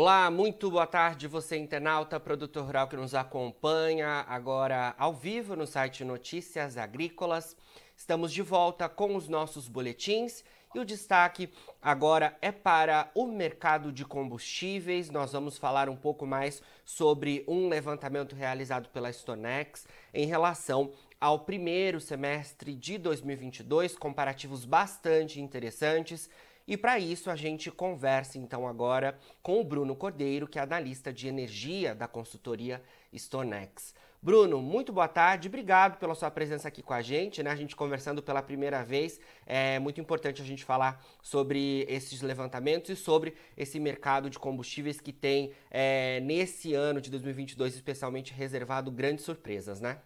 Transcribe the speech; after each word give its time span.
Olá, 0.00 0.30
muito 0.30 0.70
boa 0.70 0.86
tarde, 0.86 1.26
você 1.26 1.56
internauta, 1.56 2.20
produtor 2.20 2.64
rural 2.64 2.86
que 2.86 2.94
nos 2.94 3.16
acompanha 3.16 4.24
agora 4.28 4.94
ao 4.96 5.12
vivo 5.12 5.56
no 5.56 5.66
site 5.66 6.04
Notícias 6.04 6.78
Agrícolas. 6.78 7.56
Estamos 7.96 8.32
de 8.32 8.40
volta 8.40 8.88
com 8.88 9.16
os 9.16 9.28
nossos 9.28 9.66
boletins 9.66 10.44
e 10.72 10.78
o 10.78 10.84
destaque 10.84 11.50
agora 11.82 12.38
é 12.40 12.52
para 12.52 13.10
o 13.12 13.26
mercado 13.26 13.90
de 13.90 14.04
combustíveis. 14.04 15.10
Nós 15.10 15.32
vamos 15.32 15.58
falar 15.58 15.88
um 15.88 15.96
pouco 15.96 16.24
mais 16.24 16.62
sobre 16.84 17.44
um 17.48 17.68
levantamento 17.68 18.36
realizado 18.36 18.88
pela 18.90 19.12
Stonex 19.12 19.84
em 20.14 20.26
relação 20.26 20.92
ao 21.20 21.40
primeiro 21.40 22.00
semestre 22.00 22.76
de 22.76 22.98
2022, 22.98 23.96
comparativos 23.96 24.64
bastante 24.64 25.40
interessantes. 25.40 26.30
E 26.68 26.76
para 26.76 26.98
isso 26.98 27.30
a 27.30 27.34
gente 27.34 27.70
conversa 27.70 28.36
então 28.36 28.68
agora 28.68 29.18
com 29.42 29.58
o 29.58 29.64
Bruno 29.64 29.96
Cordeiro, 29.96 30.46
que 30.46 30.58
é 30.58 30.62
analista 30.62 31.10
de 31.10 31.26
energia 31.26 31.94
da 31.94 32.06
consultoria 32.06 32.82
Stonex. 33.10 33.94
Bruno, 34.20 34.60
muito 34.60 34.92
boa 34.92 35.08
tarde, 35.08 35.48
obrigado 35.48 35.96
pela 35.96 36.14
sua 36.14 36.30
presença 36.30 36.68
aqui 36.68 36.82
com 36.82 36.92
a 36.92 37.00
gente, 37.00 37.42
né? 37.42 37.50
A 37.50 37.56
gente 37.56 37.74
conversando 37.74 38.22
pela 38.22 38.42
primeira 38.42 38.84
vez. 38.84 39.18
É 39.46 39.78
muito 39.78 39.98
importante 39.98 40.42
a 40.42 40.44
gente 40.44 40.62
falar 40.62 41.02
sobre 41.22 41.86
esses 41.88 42.20
levantamentos 42.20 42.90
e 42.90 42.96
sobre 42.96 43.34
esse 43.56 43.80
mercado 43.80 44.28
de 44.28 44.38
combustíveis 44.38 45.00
que 45.00 45.12
tem, 45.12 45.52
é, 45.70 46.20
nesse 46.20 46.74
ano 46.74 47.00
de 47.00 47.10
2022, 47.10 47.76
especialmente 47.76 48.34
reservado 48.34 48.90
grandes 48.90 49.24
surpresas, 49.24 49.80
né? 49.80 50.00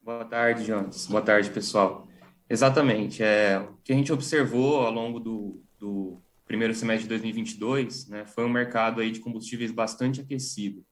Boa 0.00 0.24
tarde, 0.24 0.64
Jones. 0.64 1.06
Boa 1.06 1.22
tarde, 1.22 1.48
pessoal. 1.48 2.08
Exatamente. 2.52 3.22
É, 3.22 3.58
o 3.58 3.78
que 3.82 3.94
a 3.94 3.96
gente 3.96 4.12
observou 4.12 4.82
ao 4.82 4.92
longo 4.92 5.18
do, 5.18 5.64
do 5.78 6.22
primeiro 6.44 6.74
semestre 6.74 7.04
de 7.04 7.08
2022 7.08 8.08
né, 8.08 8.26
foi 8.26 8.44
um 8.44 8.48
mercado 8.50 9.00
aí 9.00 9.10
de 9.10 9.20
combustíveis 9.20 9.70
bastante 9.70 10.20
aquecido. 10.20 10.84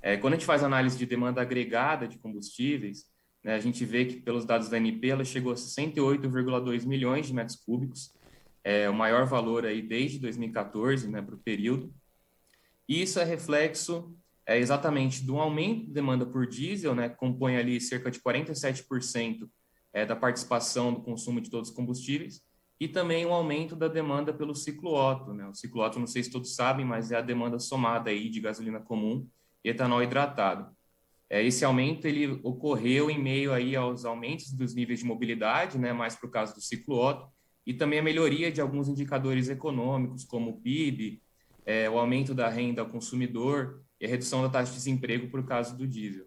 É, 0.00 0.16
quando 0.16 0.34
a 0.34 0.36
gente 0.36 0.46
faz 0.46 0.62
análise 0.62 0.96
de 0.96 1.04
demanda 1.04 1.42
agregada 1.42 2.06
de 2.06 2.16
combustíveis, 2.16 3.06
né, 3.42 3.56
a 3.56 3.58
gente 3.58 3.84
vê 3.84 4.04
que, 4.04 4.20
pelos 4.20 4.44
dados 4.44 4.68
da 4.68 4.76
ANP, 4.76 5.10
ela 5.10 5.24
chegou 5.24 5.50
a 5.50 5.56
68,2 5.56 6.86
milhões 6.86 7.26
de 7.26 7.34
metros 7.34 7.56
cúbicos, 7.56 8.12
é 8.62 8.88
o 8.88 8.94
maior 8.94 9.26
valor 9.26 9.66
aí 9.66 9.82
desde 9.82 10.20
2014 10.20 11.08
né, 11.08 11.20
para 11.20 11.34
o 11.34 11.38
período. 11.38 11.92
E 12.88 13.02
isso 13.02 13.18
é 13.18 13.24
reflexo 13.24 14.16
é, 14.46 14.60
exatamente 14.60 15.24
do 15.24 15.40
aumento 15.40 15.86
de 15.86 15.92
demanda 15.92 16.24
por 16.24 16.46
diesel, 16.46 16.94
né, 16.94 17.08
que 17.08 17.16
compõe 17.16 17.56
ali 17.56 17.80
cerca 17.80 18.12
de 18.12 18.20
47% 18.20 19.48
é, 19.94 20.04
da 20.04 20.16
participação 20.16 20.92
do 20.92 21.00
consumo 21.00 21.40
de 21.40 21.48
todos 21.48 21.70
os 21.70 21.74
combustíveis, 21.74 22.42
e 22.80 22.88
também 22.88 23.24
o 23.24 23.28
um 23.28 23.32
aumento 23.32 23.76
da 23.76 23.86
demanda 23.86 24.34
pelo 24.34 24.54
ciclo 24.54 24.92
Otto. 24.92 25.32
Né? 25.32 25.46
O 25.46 25.54
ciclo 25.54 25.82
Otto, 25.82 26.00
não 26.00 26.08
sei 26.08 26.24
se 26.24 26.30
todos 26.30 26.54
sabem, 26.56 26.84
mas 26.84 27.12
é 27.12 27.16
a 27.16 27.22
demanda 27.22 27.58
somada 27.60 28.10
aí 28.10 28.28
de 28.28 28.40
gasolina 28.40 28.80
comum 28.80 29.26
e 29.64 29.70
etanol 29.70 30.02
hidratado. 30.02 30.74
É, 31.30 31.42
esse 31.42 31.64
aumento 31.64 32.06
ele 32.06 32.40
ocorreu 32.42 33.08
em 33.08 33.18
meio 33.18 33.52
aí 33.52 33.74
aos 33.76 34.04
aumentos 34.04 34.52
dos 34.52 34.74
níveis 34.74 34.98
de 34.98 35.06
mobilidade, 35.06 35.78
né, 35.78 35.92
mais 35.92 36.16
para 36.16 36.26
o 36.26 36.30
caso 36.30 36.54
do 36.54 36.60
ciclo 36.60 36.98
Otto, 36.98 37.28
e 37.64 37.72
também 37.72 38.00
a 38.00 38.02
melhoria 38.02 38.52
de 38.52 38.60
alguns 38.60 38.88
indicadores 38.88 39.48
econômicos, 39.48 40.24
como 40.24 40.50
o 40.50 40.60
PIB, 40.60 41.22
é, 41.64 41.88
o 41.88 41.98
aumento 41.98 42.34
da 42.34 42.48
renda 42.48 42.82
ao 42.82 42.88
consumidor 42.88 43.82
e 43.98 44.04
a 44.04 44.08
redução 44.08 44.42
da 44.42 44.50
taxa 44.50 44.72
de 44.72 44.78
desemprego 44.78 45.30
por 45.30 45.46
causa 45.46 45.74
do 45.74 45.86
diesel. 45.86 46.26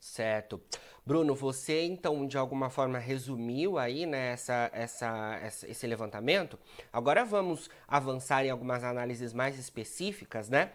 Certo. 0.00 0.60
Bruno, 1.04 1.34
você 1.34 1.82
então 1.82 2.26
de 2.26 2.38
alguma 2.38 2.70
forma 2.70 2.98
resumiu 2.98 3.76
aí 3.78 4.06
né, 4.06 4.32
essa, 4.32 4.70
essa, 4.72 5.38
esse 5.68 5.86
levantamento. 5.86 6.58
Agora 6.90 7.22
vamos 7.24 7.68
avançar 7.86 8.44
em 8.44 8.50
algumas 8.50 8.82
análises 8.82 9.34
mais 9.34 9.58
específicas, 9.58 10.48
né? 10.48 10.72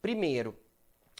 Primeiro, 0.00 0.56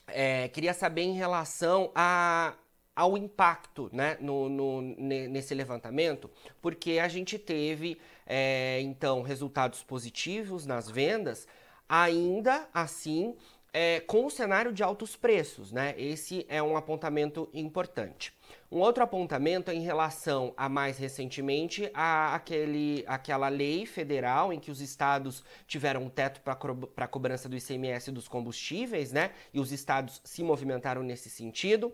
é, 0.07 0.49
queria 0.49 0.73
saber 0.73 1.03
em 1.03 1.15
relação 1.15 1.91
a, 1.95 2.55
ao 2.97 3.17
impacto 3.17 3.91
né, 3.93 4.17
no, 4.21 4.49
no, 4.49 4.81
nesse 4.81 5.55
levantamento, 5.55 6.31
porque 6.63 6.99
a 6.99 7.09
gente 7.09 7.39
teve 7.39 8.01
é, 8.27 8.81
então 8.81 9.21
resultados 9.23 9.83
positivos 9.83 10.65
nas 10.65 10.91
vendas, 10.91 11.47
ainda 11.89 12.69
assim 12.73 13.37
é, 13.77 13.99
com 13.99 14.25
o 14.25 14.31
cenário 14.31 14.73
de 14.73 14.85
altos 14.85 15.17
preços, 15.17 15.73
né? 15.73 15.97
Esse 15.99 16.47
é 16.49 16.63
um 16.63 16.77
apontamento 16.77 17.51
importante. 17.53 18.33
Um 18.71 18.79
outro 18.79 19.03
apontamento 19.03 19.69
é 19.69 19.75
em 19.75 19.83
relação 19.83 20.55
a 20.57 20.69
mais 20.69 20.97
recentemente 20.97 21.91
a 21.93 22.37
aquele, 22.37 23.05
aquela 23.09 23.49
lei 23.49 23.85
federal 23.85 24.53
em 24.53 24.61
que 24.61 24.71
os 24.71 24.81
estados 24.81 25.43
tiveram 25.67 26.05
um 26.05 26.09
teto 26.09 26.41
para 26.41 26.57
a 27.05 27.09
cobrança 27.09 27.49
do 27.49 27.57
ICMS 27.57 28.13
dos 28.13 28.29
combustíveis, 28.29 29.11
né? 29.11 29.33
E 29.53 29.59
os 29.59 29.73
estados 29.73 30.21
se 30.23 30.45
movimentaram 30.45 31.03
nesse 31.03 31.29
sentido. 31.29 31.93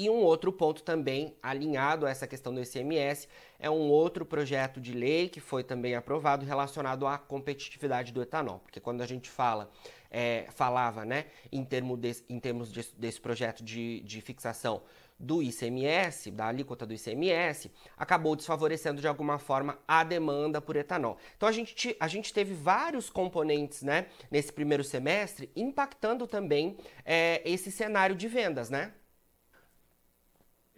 E 0.00 0.08
um 0.08 0.22
outro 0.22 0.52
ponto 0.52 0.84
também 0.84 1.34
alinhado 1.42 2.06
a 2.06 2.10
essa 2.10 2.24
questão 2.24 2.54
do 2.54 2.62
ICMS 2.62 3.26
é 3.58 3.68
um 3.68 3.90
outro 3.90 4.24
projeto 4.24 4.80
de 4.80 4.92
lei 4.92 5.28
que 5.28 5.40
foi 5.40 5.64
também 5.64 5.96
aprovado 5.96 6.46
relacionado 6.46 7.04
à 7.04 7.18
competitividade 7.18 8.12
do 8.12 8.22
etanol. 8.22 8.60
Porque 8.60 8.78
quando 8.78 9.00
a 9.00 9.06
gente 9.06 9.28
fala, 9.28 9.68
é, 10.08 10.46
falava 10.50 11.04
né, 11.04 11.24
em, 11.50 11.64
termo 11.64 11.96
de, 11.96 12.16
em 12.28 12.38
termos 12.38 12.72
de, 12.72 12.88
desse 12.96 13.20
projeto 13.20 13.64
de, 13.64 13.98
de 14.02 14.20
fixação 14.20 14.82
do 15.18 15.42
ICMS, 15.42 16.30
da 16.30 16.46
alíquota 16.46 16.86
do 16.86 16.94
ICMS, 16.94 17.68
acabou 17.96 18.36
desfavorecendo 18.36 19.00
de 19.00 19.08
alguma 19.08 19.36
forma 19.36 19.80
a 19.88 20.04
demanda 20.04 20.60
por 20.60 20.76
etanol. 20.76 21.18
Então 21.36 21.48
a 21.48 21.52
gente, 21.52 21.96
a 21.98 22.06
gente 22.06 22.32
teve 22.32 22.54
vários 22.54 23.10
componentes 23.10 23.82
né, 23.82 24.06
nesse 24.30 24.52
primeiro 24.52 24.84
semestre 24.84 25.50
impactando 25.56 26.24
também 26.24 26.76
é, 27.04 27.42
esse 27.44 27.72
cenário 27.72 28.14
de 28.14 28.28
vendas, 28.28 28.70
né? 28.70 28.92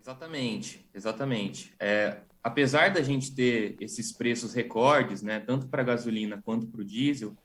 Exatamente, 0.01 0.89
exatamente. 0.95 1.75
É, 1.79 2.23
apesar 2.43 2.91
da 2.91 3.03
gente 3.03 3.35
ter 3.35 3.77
esses 3.81 4.13
preços 4.13 4.55
recordes, 4.55 5.23
né, 5.23 5.41
tanto 5.41 5.69
para 5.69 5.83
a 5.83 5.85
gasolina 5.85 6.41
quanto 6.43 6.67
para 6.67 6.81
o 6.81 6.85
diesel 6.85 7.37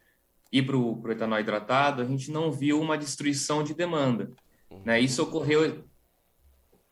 e 0.51 0.61
para 0.61 0.77
o 0.77 1.11
etanol 1.11 1.39
hidratado, 1.39 2.01
a 2.01 2.05
gente 2.05 2.31
não 2.31 2.51
viu 2.51 2.79
uma 2.79 2.97
destruição 2.97 3.61
de 3.61 3.73
demanda. 3.73 4.31
Né? 4.83 4.99
Isso 4.99 5.21
ocorreu 5.21 5.83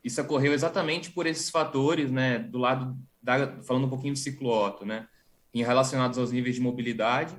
isso 0.04 0.22
ocorreu 0.22 0.54
exatamente 0.54 1.12
por 1.12 1.26
esses 1.26 1.50
fatores, 1.50 2.12
né, 2.12 2.38
do 2.38 2.58
lado 2.58 2.98
da, 3.22 3.62
falando 3.62 3.86
um 3.86 3.90
pouquinho 3.90 4.12
do 4.12 4.20
ciclo 4.20 4.50
Otto, 4.50 4.86
né, 4.86 5.08
em 5.54 5.64
relacionados 5.64 6.18
aos 6.18 6.30
níveis 6.30 6.56
de 6.56 6.62
mobilidade. 6.62 7.34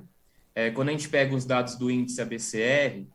É, 0.55 0.71
quando 0.71 0.89
a 0.89 0.91
gente 0.91 1.07
pega 1.07 1.35
os 1.35 1.45
dados 1.45 1.75
do 1.75 1.91
índice 1.91 2.19
ABCR, 2.21 3.07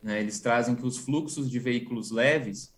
né, 0.00 0.20
eles 0.20 0.38
trazem 0.38 0.76
que 0.76 0.86
os 0.86 0.96
fluxos 0.96 1.50
de 1.50 1.58
veículos 1.58 2.12
leves 2.12 2.72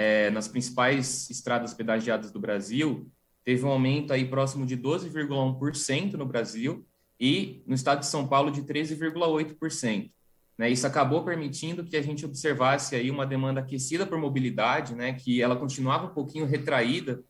é, 0.00 0.30
nas 0.30 0.48
principais 0.48 1.28
estradas 1.28 1.74
pedagiadas 1.74 2.32
do 2.32 2.40
Brasil, 2.40 3.06
teve 3.44 3.66
um 3.66 3.68
aumento 3.68 4.14
aí 4.14 4.24
próximo 4.24 4.64
de 4.64 4.74
12,1% 4.74 6.14
no 6.14 6.24
Brasil 6.24 6.86
e 7.20 7.62
no 7.66 7.74
estado 7.74 8.00
de 8.00 8.06
São 8.06 8.26
Paulo 8.26 8.50
de 8.50 8.62
13,8%. 8.62 10.10
Né? 10.56 10.70
Isso 10.70 10.86
acabou 10.86 11.22
permitindo 11.22 11.84
que 11.84 11.98
a 11.98 12.02
gente 12.02 12.24
observasse 12.24 12.96
aí 12.96 13.10
uma 13.10 13.26
demanda 13.26 13.60
aquecida 13.60 14.06
por 14.06 14.16
mobilidade, 14.16 14.94
né? 14.94 15.12
que 15.12 15.42
ela 15.42 15.54
continuava 15.54 16.06
um 16.06 16.14
pouquinho 16.14 16.46
retraída 16.46 17.22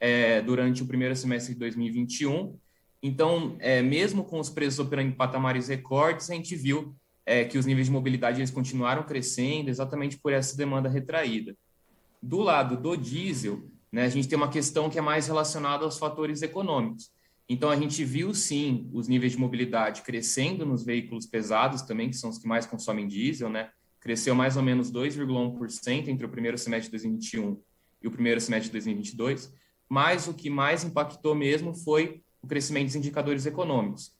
é, 0.00 0.40
durante 0.40 0.82
o 0.82 0.86
primeiro 0.86 1.14
semestre 1.14 1.52
de 1.52 1.60
2021. 1.60 2.56
Então, 3.02 3.54
é, 3.60 3.82
mesmo 3.82 4.24
com 4.24 4.40
os 4.40 4.48
preços 4.48 4.78
operando 4.78 5.10
em 5.10 5.14
patamares 5.14 5.68
recordes, 5.68 6.30
a 6.30 6.34
gente 6.34 6.56
viu 6.56 6.96
é, 7.26 7.44
que 7.44 7.58
os 7.58 7.66
níveis 7.66 7.88
de 7.88 7.92
mobilidade 7.92 8.40
eles 8.40 8.50
continuaram 8.50 9.02
crescendo 9.02 9.68
exatamente 9.68 10.16
por 10.16 10.32
essa 10.32 10.56
demanda 10.56 10.88
retraída. 10.88 11.54
Do 12.26 12.40
lado 12.40 12.78
do 12.78 12.96
diesel, 12.96 13.70
né, 13.92 14.04
a 14.04 14.08
gente 14.08 14.26
tem 14.26 14.38
uma 14.38 14.48
questão 14.48 14.88
que 14.88 14.98
é 14.98 15.02
mais 15.02 15.26
relacionada 15.26 15.84
aos 15.84 15.98
fatores 15.98 16.40
econômicos. 16.40 17.12
Então, 17.46 17.68
a 17.68 17.76
gente 17.76 18.02
viu 18.02 18.32
sim 18.32 18.88
os 18.94 19.08
níveis 19.08 19.32
de 19.32 19.38
mobilidade 19.38 20.00
crescendo 20.00 20.64
nos 20.64 20.82
veículos 20.82 21.26
pesados 21.26 21.82
também, 21.82 22.08
que 22.08 22.16
são 22.16 22.30
os 22.30 22.38
que 22.38 22.48
mais 22.48 22.64
consomem 22.64 23.06
diesel, 23.06 23.50
né? 23.50 23.68
Cresceu 24.00 24.34
mais 24.34 24.56
ou 24.56 24.62
menos 24.62 24.90
2,1% 24.90 26.08
entre 26.08 26.24
o 26.24 26.30
primeiro 26.30 26.56
semestre 26.56 26.86
de 26.86 26.92
2021 26.92 27.60
e 28.02 28.08
o 28.08 28.10
primeiro 28.10 28.40
semestre 28.40 28.68
de 28.68 28.72
2022. 28.72 29.52
Mas 29.86 30.26
o 30.26 30.32
que 30.32 30.48
mais 30.48 30.82
impactou 30.82 31.34
mesmo 31.34 31.74
foi 31.74 32.22
o 32.40 32.46
crescimento 32.46 32.86
dos 32.86 32.96
indicadores 32.96 33.44
econômicos. 33.44 34.16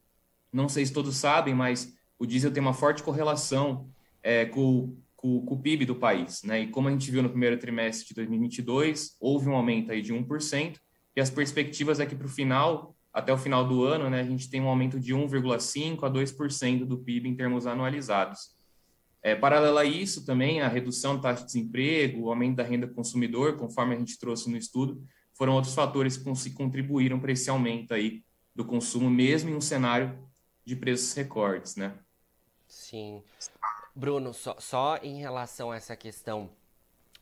Não 0.53 0.69
sei 0.69 0.85
se 0.85 0.93
todos 0.93 1.17
sabem, 1.17 1.55
mas 1.55 1.97
o 2.19 2.27
diesel 2.27 2.53
tem 2.53 2.61
uma 2.61 2.75
forte 2.75 3.03
correlação 3.03 3.89
é, 4.23 4.45
com 4.45 4.95
com, 5.25 5.41
com, 5.41 5.55
o 5.55 5.59
PIB 5.59 5.87
do 5.87 5.95
país. 5.95 6.43
Né? 6.43 6.61
E 6.61 6.67
como 6.67 6.87
a 6.87 6.91
gente 6.91 7.11
viu 7.11 7.23
no 7.23 7.31
primeiro 7.31 7.59
trimestre 7.59 8.09
de 8.09 8.15
2022, 8.15 9.17
houve 9.19 9.49
um 9.49 9.57
aumento 9.57 9.91
aí 9.91 10.03
de 10.03 10.13
1%, 10.13 10.77
e 11.17 11.21
as 11.21 11.31
perspectivas 11.31 11.99
é 11.99 12.05
que 12.05 12.15
para 12.15 12.27
o 12.27 12.31
final, 12.31 12.95
até 13.11 13.33
o 13.33 13.39
final 13.39 13.67
do 13.67 13.85
ano, 13.85 14.11
né, 14.11 14.21
a 14.21 14.25
gente 14.25 14.51
tem 14.51 14.61
um 14.61 14.69
aumento 14.69 15.01
de 15.01 15.15
1,5% 15.15 16.03
a 16.03 16.11
2% 16.11 16.85
do 16.85 16.99
PIB 16.99 17.31
em 17.31 17.35
termos 17.35 17.67
anualizados. 17.67 18.55
É, 19.23 19.35
paralelo 19.35 19.79
a 19.79 19.85
isso, 19.87 20.27
também 20.27 20.61
a 20.61 20.69
redução 20.69 21.17
da 21.17 21.23
taxa 21.23 21.41
de 21.41 21.47
desemprego, 21.47 22.25
o 22.25 22.29
aumento 22.29 22.57
da 22.57 22.63
renda 22.63 22.87
consumidor, 22.87 23.57
conforme 23.57 23.95
a 23.95 23.99
gente 23.99 24.19
trouxe 24.19 24.51
no 24.51 24.59
estudo, 24.59 25.03
foram 25.33 25.55
outros 25.55 25.75
fatores 25.75 26.19
que 26.19 26.51
contribuíram 26.51 27.19
para 27.19 27.33
esse 27.33 27.49
aumento 27.49 27.95
aí 27.95 28.23
do 28.55 28.65
consumo, 28.65 29.09
mesmo 29.09 29.49
em 29.49 29.55
um 29.55 29.61
cenário 29.61 30.19
de 30.67 30.77
preços 30.77 31.15
recordes, 31.15 31.77
né? 31.77 31.95
Sim. 32.69 33.23
Bruno, 33.95 34.35
só, 34.35 34.57
só 34.59 34.99
em 35.03 35.19
relação 35.19 35.71
a 35.71 35.77
essa 35.77 35.95
questão 35.95 36.51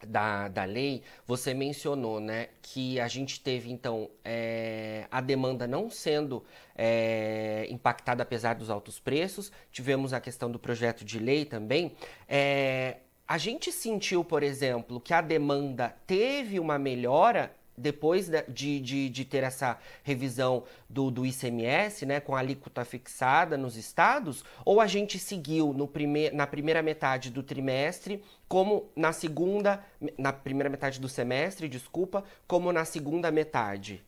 da, 0.07 0.49
da 0.49 0.65
lei, 0.65 1.03
você 1.27 1.55
mencionou 1.55 2.21
né, 2.21 2.49
que 2.61 2.99
a 3.01 3.09
gente 3.09 3.41
teve, 3.41 3.71
então, 3.71 4.11
é, 4.25 5.07
a 5.11 5.21
demanda 5.21 5.67
não 5.67 5.91
sendo 5.91 6.45
é, 6.75 7.67
impactada 7.71 8.23
apesar 8.23 8.55
dos 8.55 8.71
altos 8.71 8.99
preços, 8.99 9.53
tivemos 9.71 10.13
a 10.13 10.21
questão 10.21 10.51
do 10.51 10.59
projeto 10.59 11.05
de 11.05 11.19
lei 11.19 11.45
também. 11.45 11.95
É, 12.29 12.99
a 13.27 13.39
gente 13.39 13.71
sentiu, 13.71 14.25
por 14.25 14.43
exemplo, 14.43 15.01
que 15.01 15.15
a 15.15 15.21
demanda 15.21 15.95
teve 16.07 16.59
uma 16.59 16.79
melhora 16.79 17.55
depois 17.77 18.29
de, 18.29 18.81
de, 18.81 19.09
de, 19.09 19.25
ter 19.25 19.43
essa 19.43 19.79
revisão 20.03 20.65
do, 20.89 21.11
do 21.11 21.25
ICMS, 21.25 22.07
né, 22.07 22.21
com 22.21 22.35
a 22.35 22.39
alíquota 22.39 22.85
fixada 22.85 23.57
nos 23.57 23.77
estados, 23.77 24.45
ou 24.65 24.81
a 24.81 24.87
gente 24.87 25.19
seguiu 25.19 25.73
no 25.73 25.91
na 26.33 26.47
primeira 26.47 26.83
metade 26.83 27.31
do 27.31 27.43
trimestre, 27.43 28.23
como 28.49 28.91
na 28.95 29.13
segunda, 29.13 29.85
na 30.19 30.33
primeira 30.33 30.69
metade 30.69 31.01
do 31.01 31.09
semestre, 31.09 31.69
desculpa, 31.69 32.25
como 32.47 32.73
na 32.73 32.85
segunda 32.85 33.31
metade? 33.31 34.03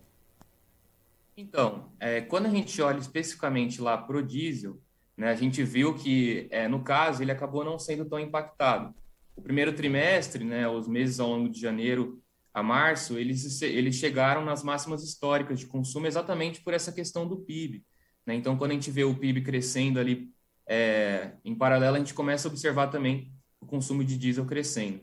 Então, 1.36 1.90
é, 1.98 2.20
quando 2.20 2.46
a 2.46 2.50
gente 2.50 2.80
olha 2.80 2.98
especificamente 2.98 3.80
lá 3.80 3.98
para 3.98 4.16
o 4.16 4.22
diesel, 4.22 4.78
né, 5.16 5.30
a 5.30 5.34
gente 5.34 5.62
viu 5.62 5.94
que, 5.94 6.46
é, 6.50 6.68
no 6.68 6.82
caso, 6.82 7.22
ele 7.22 7.32
acabou 7.32 7.64
não 7.64 7.78
sendo 7.78 8.04
tão 8.04 8.18
impactado. 8.18 8.94
O 9.36 9.42
primeiro 9.42 9.72
trimestre, 9.72 10.44
né, 10.44 10.68
os 10.68 10.86
meses 10.86 11.18
ao 11.18 11.28
longo 11.28 11.48
de 11.48 11.60
janeiro, 11.60 12.22
a 12.54 12.62
março, 12.62 13.18
eles, 13.18 13.60
eles 13.62 13.96
chegaram 13.96 14.44
nas 14.44 14.62
máximas 14.62 15.02
históricas 15.02 15.58
de 15.58 15.66
consumo 15.66 16.06
exatamente 16.06 16.60
por 16.60 16.72
essa 16.72 16.92
questão 16.92 17.26
do 17.26 17.38
PIB. 17.38 17.84
Né? 18.24 18.36
Então, 18.36 18.56
quando 18.56 18.70
a 18.70 18.74
gente 18.74 18.92
vê 18.92 19.02
o 19.02 19.14
PIB 19.14 19.42
crescendo 19.42 19.98
ali 19.98 20.30
é, 20.64 21.32
em 21.44 21.52
paralelo, 21.52 21.96
a 21.96 21.98
gente 21.98 22.14
começa 22.14 22.46
a 22.46 22.50
observar 22.50 22.86
também 22.86 23.32
o 23.60 23.66
consumo 23.66 24.04
de 24.04 24.16
diesel 24.16 24.46
crescendo. 24.46 25.00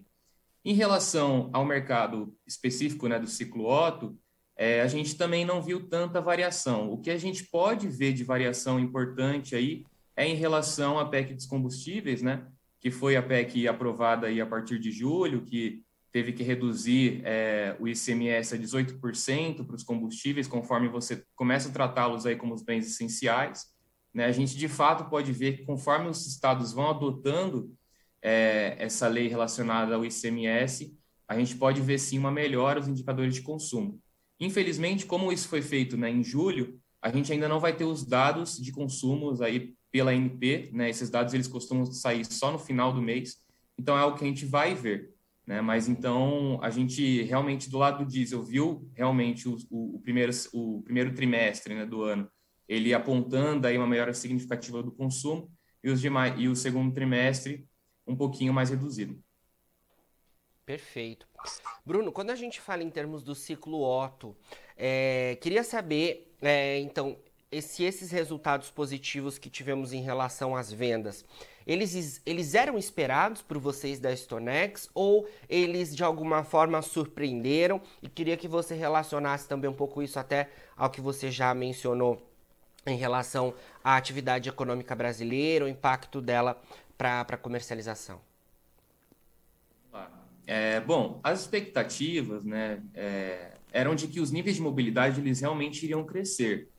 Em 0.63 0.73
relação 0.73 1.49
ao 1.51 1.65
mercado 1.65 2.33
específico 2.47 3.09
né, 3.09 3.19
do 3.19 3.27
ciclo 3.27 3.65
Otto, 3.65 4.17
é, 4.55 4.81
a 4.81 4.87
gente 4.87 5.17
também 5.17 5.43
não 5.43 5.61
viu 5.61 5.89
tanta 5.89 6.21
variação. 6.21 6.89
O 6.89 7.01
que 7.01 7.09
a 7.09 7.17
gente 7.17 7.43
pode 7.43 7.87
ver 7.89 8.13
de 8.13 8.23
variação 8.23 8.79
importante 8.79 9.55
aí 9.55 9.83
é 10.15 10.25
em 10.25 10.35
relação 10.35 10.97
à 10.97 11.05
PEC 11.05 11.33
dos 11.33 11.45
combustíveis, 11.45 12.21
né, 12.21 12.47
que 12.79 12.91
foi 12.91 13.17
a 13.17 13.23
PEC 13.23 13.67
aprovada 13.67 14.27
aí 14.27 14.39
a 14.39 14.45
partir 14.45 14.79
de 14.79 14.91
julho, 14.91 15.43
que 15.43 15.83
teve 16.11 16.33
que 16.33 16.43
reduzir 16.43 17.21
é, 17.23 17.75
o 17.79 17.87
ICMS 17.87 18.53
a 18.53 18.57
18% 18.57 19.65
para 19.65 19.75
os 19.75 19.83
combustíveis, 19.83 20.47
conforme 20.47 20.89
você 20.89 21.23
começa 21.35 21.69
a 21.69 21.71
tratá-los 21.71 22.25
aí 22.25 22.35
como 22.35 22.53
os 22.53 22.63
bens 22.63 22.85
essenciais. 22.85 23.65
Né? 24.13 24.25
A 24.25 24.31
gente, 24.31 24.57
de 24.57 24.67
fato, 24.67 25.09
pode 25.09 25.31
ver 25.31 25.57
que 25.57 25.65
conforme 25.65 26.09
os 26.09 26.27
estados 26.27 26.73
vão 26.73 26.89
adotando 26.89 27.73
é, 28.21 28.75
essa 28.77 29.07
lei 29.07 29.27
relacionada 29.27 29.95
ao 29.95 30.05
ICMS, 30.05 30.93
a 31.27 31.37
gente 31.39 31.55
pode 31.55 31.79
ver, 31.81 31.97
sim, 31.97 32.19
uma 32.19 32.31
melhora 32.31 32.79
nos 32.79 32.89
indicadores 32.89 33.33
de 33.33 33.41
consumo. 33.41 33.99
Infelizmente, 34.39 35.05
como 35.05 35.31
isso 35.31 35.47
foi 35.47 35.61
feito 35.61 35.95
né, 35.95 36.09
em 36.09 36.23
julho, 36.23 36.77
a 37.01 37.09
gente 37.09 37.31
ainda 37.31 37.47
não 37.47 37.59
vai 37.59 37.75
ter 37.75 37.85
os 37.85 38.05
dados 38.05 38.57
de 38.57 38.71
consumos 38.71 39.41
aí 39.41 39.73
pela 39.91 40.11
ANP, 40.11 40.71
né? 40.73 40.89
Esses 40.89 41.09
dados 41.09 41.33
eles 41.33 41.47
costumam 41.47 41.85
sair 41.85 42.25
só 42.25 42.51
no 42.51 42.59
final 42.59 42.93
do 42.93 43.01
mês, 43.01 43.37
então 43.77 43.97
é 43.97 44.01
algo 44.01 44.17
que 44.17 44.23
a 44.23 44.27
gente 44.27 44.45
vai 44.45 44.75
ver. 44.75 45.09
Né? 45.45 45.61
Mas 45.61 45.87
então 45.87 46.59
a 46.61 46.69
gente 46.69 47.23
realmente 47.23 47.69
do 47.69 47.77
lado 47.77 48.05
do 48.05 48.09
diesel 48.09 48.43
viu 48.43 48.89
realmente 48.95 49.49
o, 49.49 49.57
o, 49.69 49.95
o 49.95 49.99
primeiro, 50.01 50.31
o 50.53 50.81
primeiro 50.83 51.13
trimestre 51.13 51.73
né, 51.73 51.85
do 51.85 52.03
ano 52.03 52.29
ele 52.71 52.93
apontando 52.93 53.67
aí 53.67 53.77
uma 53.77 53.85
melhora 53.85 54.13
significativa 54.13 54.81
do 54.81 54.93
consumo 54.93 55.51
e, 55.83 55.89
os 55.89 55.99
demais, 55.99 56.39
e 56.39 56.47
o 56.47 56.55
segundo 56.55 56.93
trimestre 56.93 57.67
um 58.07 58.15
pouquinho 58.15 58.53
mais 58.53 58.69
reduzido. 58.69 59.21
Perfeito. 60.65 61.27
Bruno, 61.85 62.13
quando 62.13 62.29
a 62.29 62.35
gente 62.35 62.61
fala 62.61 62.81
em 62.81 62.89
termos 62.89 63.23
do 63.23 63.35
ciclo 63.35 63.83
Otto, 63.83 64.37
é, 64.77 65.37
queria 65.41 65.65
saber, 65.65 66.33
é, 66.41 66.79
então, 66.79 67.19
se 67.59 67.83
esses 67.83 68.11
resultados 68.11 68.69
positivos 68.69 69.37
que 69.37 69.49
tivemos 69.49 69.91
em 69.91 70.01
relação 70.01 70.55
às 70.55 70.71
vendas, 70.71 71.25
eles, 71.67 72.21
eles 72.25 72.55
eram 72.55 72.77
esperados 72.77 73.41
por 73.41 73.57
vocês 73.57 73.99
da 73.99 74.15
Stonex 74.15 74.89
ou 74.93 75.27
eles 75.49 75.93
de 75.93 76.03
alguma 76.03 76.45
forma 76.45 76.81
surpreenderam? 76.81 77.81
E 78.01 78.07
queria 78.07 78.37
que 78.37 78.47
você 78.47 78.73
relacionasse 78.73 79.47
também 79.49 79.69
um 79.69 79.73
pouco 79.73 80.01
isso 80.01 80.17
até 80.17 80.49
ao 80.77 80.89
que 80.89 81.01
você 81.01 81.29
já 81.29 81.53
mencionou 81.53 82.25
em 82.85 82.95
relação 82.95 83.53
à 83.83 83.97
atividade 83.97 84.47
econômica 84.47 84.95
brasileira, 84.95 85.65
o 85.65 85.67
impacto 85.67 86.21
dela 86.21 86.59
para 86.97 87.21
a 87.21 87.37
comercialização. 87.37 88.21
É, 90.47 90.79
bom, 90.79 91.19
as 91.23 91.41
expectativas 91.41 92.43
né, 92.43 92.81
é, 92.93 93.51
eram 93.71 93.93
de 93.93 94.07
que 94.07 94.19
os 94.19 94.31
níveis 94.31 94.55
de 94.55 94.61
mobilidade 94.61 95.19
eles 95.19 95.41
realmente 95.41 95.83
iriam 95.83 96.03
crescer 96.03 96.70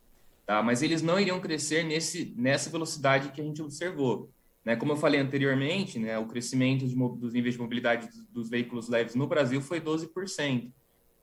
tá? 0.53 0.63
mas 0.63 0.83
eles 0.83 1.01
não 1.01 1.19
iriam 1.19 1.41
crescer 1.41 1.83
nesse, 1.83 2.35
nessa 2.37 2.69
velocidade 2.69 3.31
que 3.31 3.41
a 3.41 3.45
gente 3.45 3.63
observou. 3.63 4.31
Né? 4.63 4.77
Como 4.77 4.93
eu 4.93 4.97
falei 4.97 5.19
anteriormente, 5.19 5.99
né, 5.99 6.19
o 6.19 6.27
crescimento 6.27 6.87
de, 6.87 6.95
dos 6.95 7.33
níveis 7.33 7.55
de 7.55 7.61
mobilidade 7.61 8.07
dos, 8.31 8.51
veículos 8.51 8.87
leves 8.87 9.15
no 9.15 9.27
Brasil 9.27 9.63
foi 9.63 9.81
12%. 9.81 10.71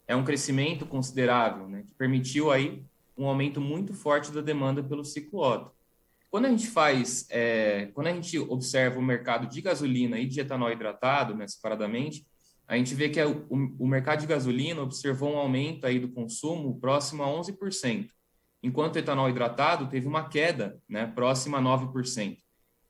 É 0.08 0.16
um 0.16 0.24
crescimento 0.24 0.84
considerável, 0.84 1.70
né, 1.70 1.84
que 1.86 1.94
permitiu 1.94 2.50
aí 2.50 2.84
um 3.16 3.28
aumento 3.28 3.62
muito 3.62 3.94
forte 3.94 4.32
da 4.32 4.42
demanda 4.42 4.82
pelo 4.82 5.06
ciclo 5.06 5.42
Otto. 5.42 5.72
Quando 6.32 6.46
a 6.46 6.50
gente 6.50 6.68
faz, 6.68 7.28
é, 7.30 7.90
quando 7.94 8.08
a 8.08 8.14
gente 8.14 8.38
observa 8.40 8.98
o 8.98 9.04
mercado 9.04 9.48
de 9.48 9.62
gasolina 9.62 10.18
e 10.18 10.26
de 10.26 10.40
etanol 10.40 10.72
hidratado, 10.72 11.36
né, 11.36 11.48
separadamente, 11.48 12.26
a 12.68 12.76
gente 12.78 12.96
vê 12.96 13.10
que 13.10 13.22
o, 13.24 13.46
o 13.80 13.88
mercado 13.88 14.22
de 14.22 14.28
gasolina 14.28 14.82
observou 14.82 15.34
um 15.34 15.38
aumento 15.38 15.86
aí 15.86 16.00
do 16.00 16.10
consumo 16.10 16.80
próximo 16.80 17.22
a 17.24 17.28
11% 17.28 18.10
enquanto 18.62 18.96
o 18.96 19.00
etanol 19.00 19.30
hidratado 19.30 19.88
teve 19.88 20.08
uma 20.08 20.28
queda 20.28 20.82
né, 20.88 21.08
próxima 21.08 21.58
a 21.58 21.62
9%. 21.62 22.38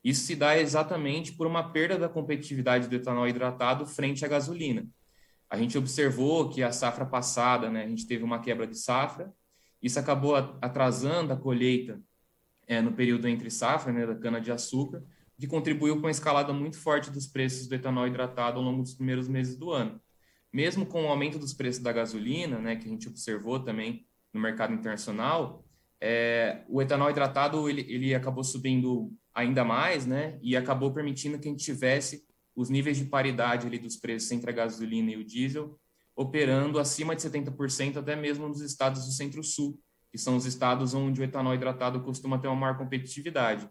Isso 0.02 0.24
se 0.24 0.34
dá 0.34 0.58
exatamente 0.58 1.32
por 1.32 1.46
uma 1.46 1.70
perda 1.70 1.98
da 1.98 2.08
competitividade 2.08 2.88
do 2.88 2.94
etanol 2.94 3.28
hidratado 3.28 3.86
frente 3.86 4.24
à 4.24 4.28
gasolina. 4.28 4.86
A 5.48 5.56
gente 5.56 5.76
observou 5.76 6.48
que 6.48 6.62
a 6.62 6.72
safra 6.72 7.04
passada, 7.04 7.70
né, 7.70 7.84
a 7.84 7.88
gente 7.88 8.06
teve 8.06 8.24
uma 8.24 8.40
quebra 8.40 8.66
de 8.66 8.78
safra, 8.78 9.32
isso 9.82 9.98
acabou 9.98 10.36
atrasando 10.36 11.32
a 11.32 11.36
colheita 11.36 12.00
é, 12.66 12.80
no 12.80 12.92
período 12.92 13.26
entre 13.26 13.50
safra, 13.50 13.92
né, 13.92 14.06
da 14.06 14.14
cana-de-açúcar, 14.14 15.02
que 15.38 15.46
contribuiu 15.46 16.00
com 16.00 16.06
a 16.06 16.10
escalada 16.10 16.52
muito 16.52 16.78
forte 16.78 17.10
dos 17.10 17.26
preços 17.26 17.66
do 17.66 17.74
etanol 17.74 18.06
hidratado 18.06 18.58
ao 18.58 18.64
longo 18.64 18.82
dos 18.82 18.94
primeiros 18.94 19.26
meses 19.26 19.56
do 19.56 19.70
ano. 19.70 20.00
Mesmo 20.52 20.84
com 20.84 21.04
o 21.04 21.08
aumento 21.08 21.38
dos 21.38 21.52
preços 21.52 21.82
da 21.82 21.92
gasolina, 21.92 22.58
né, 22.58 22.76
que 22.76 22.86
a 22.86 22.90
gente 22.90 23.08
observou 23.08 23.58
também 23.60 24.06
no 24.32 24.40
mercado 24.40 24.72
internacional, 24.72 25.64
é, 26.00 26.62
o 26.68 26.80
etanol 26.80 27.10
hidratado 27.10 27.68
ele, 27.68 27.82
ele 27.82 28.14
acabou 28.14 28.42
subindo 28.42 29.12
ainda 29.34 29.64
mais, 29.64 30.06
né? 30.06 30.38
E 30.42 30.56
acabou 30.56 30.92
permitindo 30.92 31.38
que 31.38 31.48
a 31.48 31.50
gente 31.50 31.64
tivesse 31.64 32.24
os 32.54 32.68
níveis 32.68 32.96
de 32.96 33.04
paridade 33.04 33.66
ali 33.66 33.78
dos 33.78 33.96
preços 33.96 34.30
entre 34.32 34.50
a 34.50 34.54
gasolina 34.54 35.10
e 35.10 35.16
o 35.16 35.24
diesel 35.24 35.78
operando 36.20 36.78
acima 36.78 37.16
de 37.16 37.22
70% 37.22 37.96
até 37.96 38.14
mesmo 38.14 38.46
nos 38.46 38.60
estados 38.60 39.06
do 39.06 39.12
Centro-Sul, 39.12 39.80
que 40.10 40.18
são 40.18 40.36
os 40.36 40.44
estados 40.44 40.92
onde 40.92 41.18
o 41.18 41.24
etanol 41.24 41.54
hidratado 41.54 42.02
costuma 42.02 42.38
ter 42.38 42.46
uma 42.48 42.56
maior 42.56 42.76
competitividade. 42.76 43.66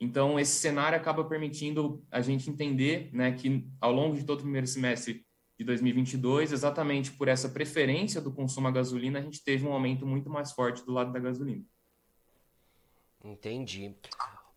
Então, 0.00 0.40
esse 0.40 0.58
cenário 0.60 0.96
acaba 0.96 1.24
permitindo 1.24 2.02
a 2.10 2.22
gente 2.22 2.48
entender 2.48 3.10
né, 3.12 3.32
que, 3.32 3.68
ao 3.80 3.92
longo 3.92 4.16
de 4.16 4.24
todo 4.24 4.38
o 4.38 4.42
primeiro 4.44 4.66
semestre, 4.66 5.26
de 5.58 5.64
2022, 5.64 6.52
exatamente 6.52 7.10
por 7.10 7.26
essa 7.26 7.48
preferência 7.48 8.20
do 8.20 8.32
consumo 8.32 8.68
a 8.68 8.70
gasolina, 8.70 9.18
a 9.18 9.22
gente 9.22 9.42
teve 9.42 9.66
um 9.66 9.72
aumento 9.72 10.06
muito 10.06 10.30
mais 10.30 10.52
forte 10.52 10.84
do 10.84 10.92
lado 10.92 11.12
da 11.12 11.18
gasolina. 11.18 11.64
Entendi. 13.24 13.96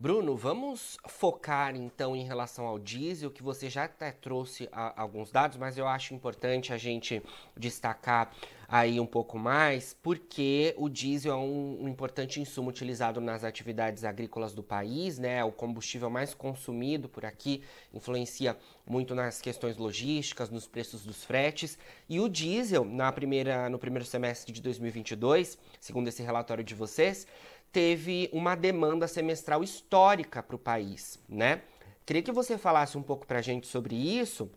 Bruno, 0.01 0.35
vamos 0.35 0.97
focar 1.05 1.75
então 1.75 2.15
em 2.15 2.23
relação 2.23 2.65
ao 2.65 2.79
diesel, 2.79 3.29
que 3.29 3.43
você 3.43 3.69
já 3.69 3.83
até 3.83 4.11
trouxe 4.11 4.67
a, 4.71 4.99
alguns 4.99 5.29
dados, 5.29 5.57
mas 5.57 5.77
eu 5.77 5.87
acho 5.87 6.15
importante 6.15 6.73
a 6.73 6.77
gente 6.79 7.21
destacar 7.55 8.33
aí 8.67 8.99
um 8.99 9.05
pouco 9.05 9.37
mais, 9.37 9.95
porque 10.01 10.73
o 10.75 10.89
diesel 10.89 11.33
é 11.33 11.35
um, 11.35 11.83
um, 11.83 11.87
importante 11.87 12.41
insumo 12.41 12.71
utilizado 12.71 13.21
nas 13.21 13.43
atividades 13.43 14.03
agrícolas 14.03 14.55
do 14.55 14.63
país, 14.63 15.19
né? 15.19 15.43
O 15.43 15.51
combustível 15.51 16.09
mais 16.09 16.33
consumido 16.33 17.07
por 17.07 17.23
aqui, 17.23 17.61
influencia 17.93 18.57
muito 18.87 19.13
nas 19.13 19.39
questões 19.39 19.77
logísticas, 19.77 20.49
nos 20.49 20.67
preços 20.67 21.03
dos 21.03 21.23
fretes. 21.23 21.77
E 22.09 22.19
o 22.19 22.27
diesel, 22.27 22.83
na 22.85 23.11
primeira, 23.11 23.69
no 23.69 23.77
primeiro 23.77 24.05
semestre 24.05 24.51
de 24.51 24.61
2022, 24.61 25.59
segundo 25.79 26.07
esse 26.07 26.23
relatório 26.23 26.63
de 26.63 26.73
vocês, 26.73 27.27
teve 27.71 28.29
uma 28.31 28.55
demanda 28.55 29.07
semestral 29.07 29.63
histórica 29.63 30.43
para 30.43 30.55
o 30.55 30.59
país, 30.59 31.19
né? 31.27 31.61
Queria 32.05 32.21
que 32.21 32.31
você 32.31 32.57
falasse 32.57 32.97
um 32.97 33.03
pouco 33.03 33.25
para 33.25 33.39
a 33.39 33.41
gente 33.41 33.67
sobre 33.67 33.95
isso, 33.95 34.49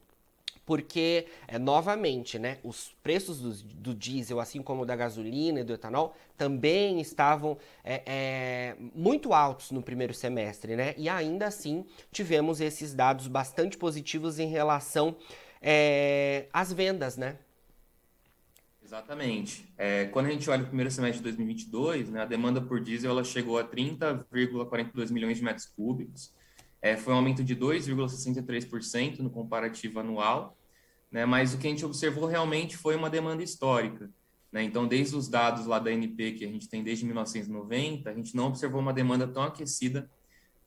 porque, 0.66 1.26
é, 1.46 1.58
novamente, 1.58 2.38
né, 2.38 2.58
os 2.64 2.94
preços 3.02 3.38
do, 3.38 3.52
do, 3.74 3.94
diesel, 3.94 4.40
assim 4.40 4.62
como 4.62 4.86
da 4.86 4.96
gasolina 4.96 5.60
e 5.60 5.64
do 5.64 5.74
etanol, 5.74 6.14
também 6.38 7.00
estavam 7.00 7.58
é, 7.84 8.02
é, 8.06 8.76
muito 8.94 9.34
altos 9.34 9.70
no 9.70 9.82
primeiro 9.82 10.14
semestre, 10.14 10.74
né? 10.74 10.94
E 10.96 11.08
ainda 11.08 11.46
assim 11.46 11.84
tivemos 12.10 12.60
esses 12.60 12.94
dados 12.94 13.28
bastante 13.28 13.76
positivos 13.76 14.38
em 14.38 14.48
relação 14.48 15.14
é, 15.60 16.46
às 16.52 16.72
vendas, 16.72 17.16
né? 17.16 17.36
Exatamente. 18.94 19.68
É, 19.76 20.04
quando 20.04 20.26
a 20.26 20.30
gente 20.30 20.48
olha 20.48 20.62
o 20.62 20.66
primeiro 20.66 20.88
semestre 20.88 21.18
de 21.18 21.24
2022, 21.24 22.10
né, 22.10 22.22
a 22.22 22.24
demanda 22.24 22.60
por 22.60 22.80
diesel 22.80 23.10
ela 23.10 23.24
chegou 23.24 23.58
a 23.58 23.64
30,42 23.64 25.10
milhões 25.10 25.36
de 25.36 25.42
metros 25.42 25.66
cúbicos, 25.66 26.32
é, 26.80 26.96
foi 26.96 27.12
um 27.12 27.16
aumento 27.16 27.42
de 27.42 27.56
2,63% 27.56 29.18
no 29.18 29.30
comparativo 29.30 29.98
anual, 29.98 30.56
né, 31.10 31.26
mas 31.26 31.52
o 31.52 31.58
que 31.58 31.66
a 31.66 31.70
gente 31.70 31.84
observou 31.84 32.26
realmente 32.26 32.76
foi 32.76 32.94
uma 32.94 33.10
demanda 33.10 33.42
histórica. 33.42 34.08
Né, 34.52 34.62
então, 34.62 34.86
desde 34.86 35.16
os 35.16 35.26
dados 35.26 35.66
lá 35.66 35.80
da 35.80 35.90
NP 35.90 36.32
que 36.34 36.44
a 36.44 36.48
gente 36.48 36.68
tem 36.68 36.84
desde 36.84 37.04
1990, 37.04 38.08
a 38.08 38.14
gente 38.14 38.36
não 38.36 38.46
observou 38.46 38.80
uma 38.80 38.92
demanda 38.92 39.26
tão 39.26 39.42
aquecida 39.42 40.08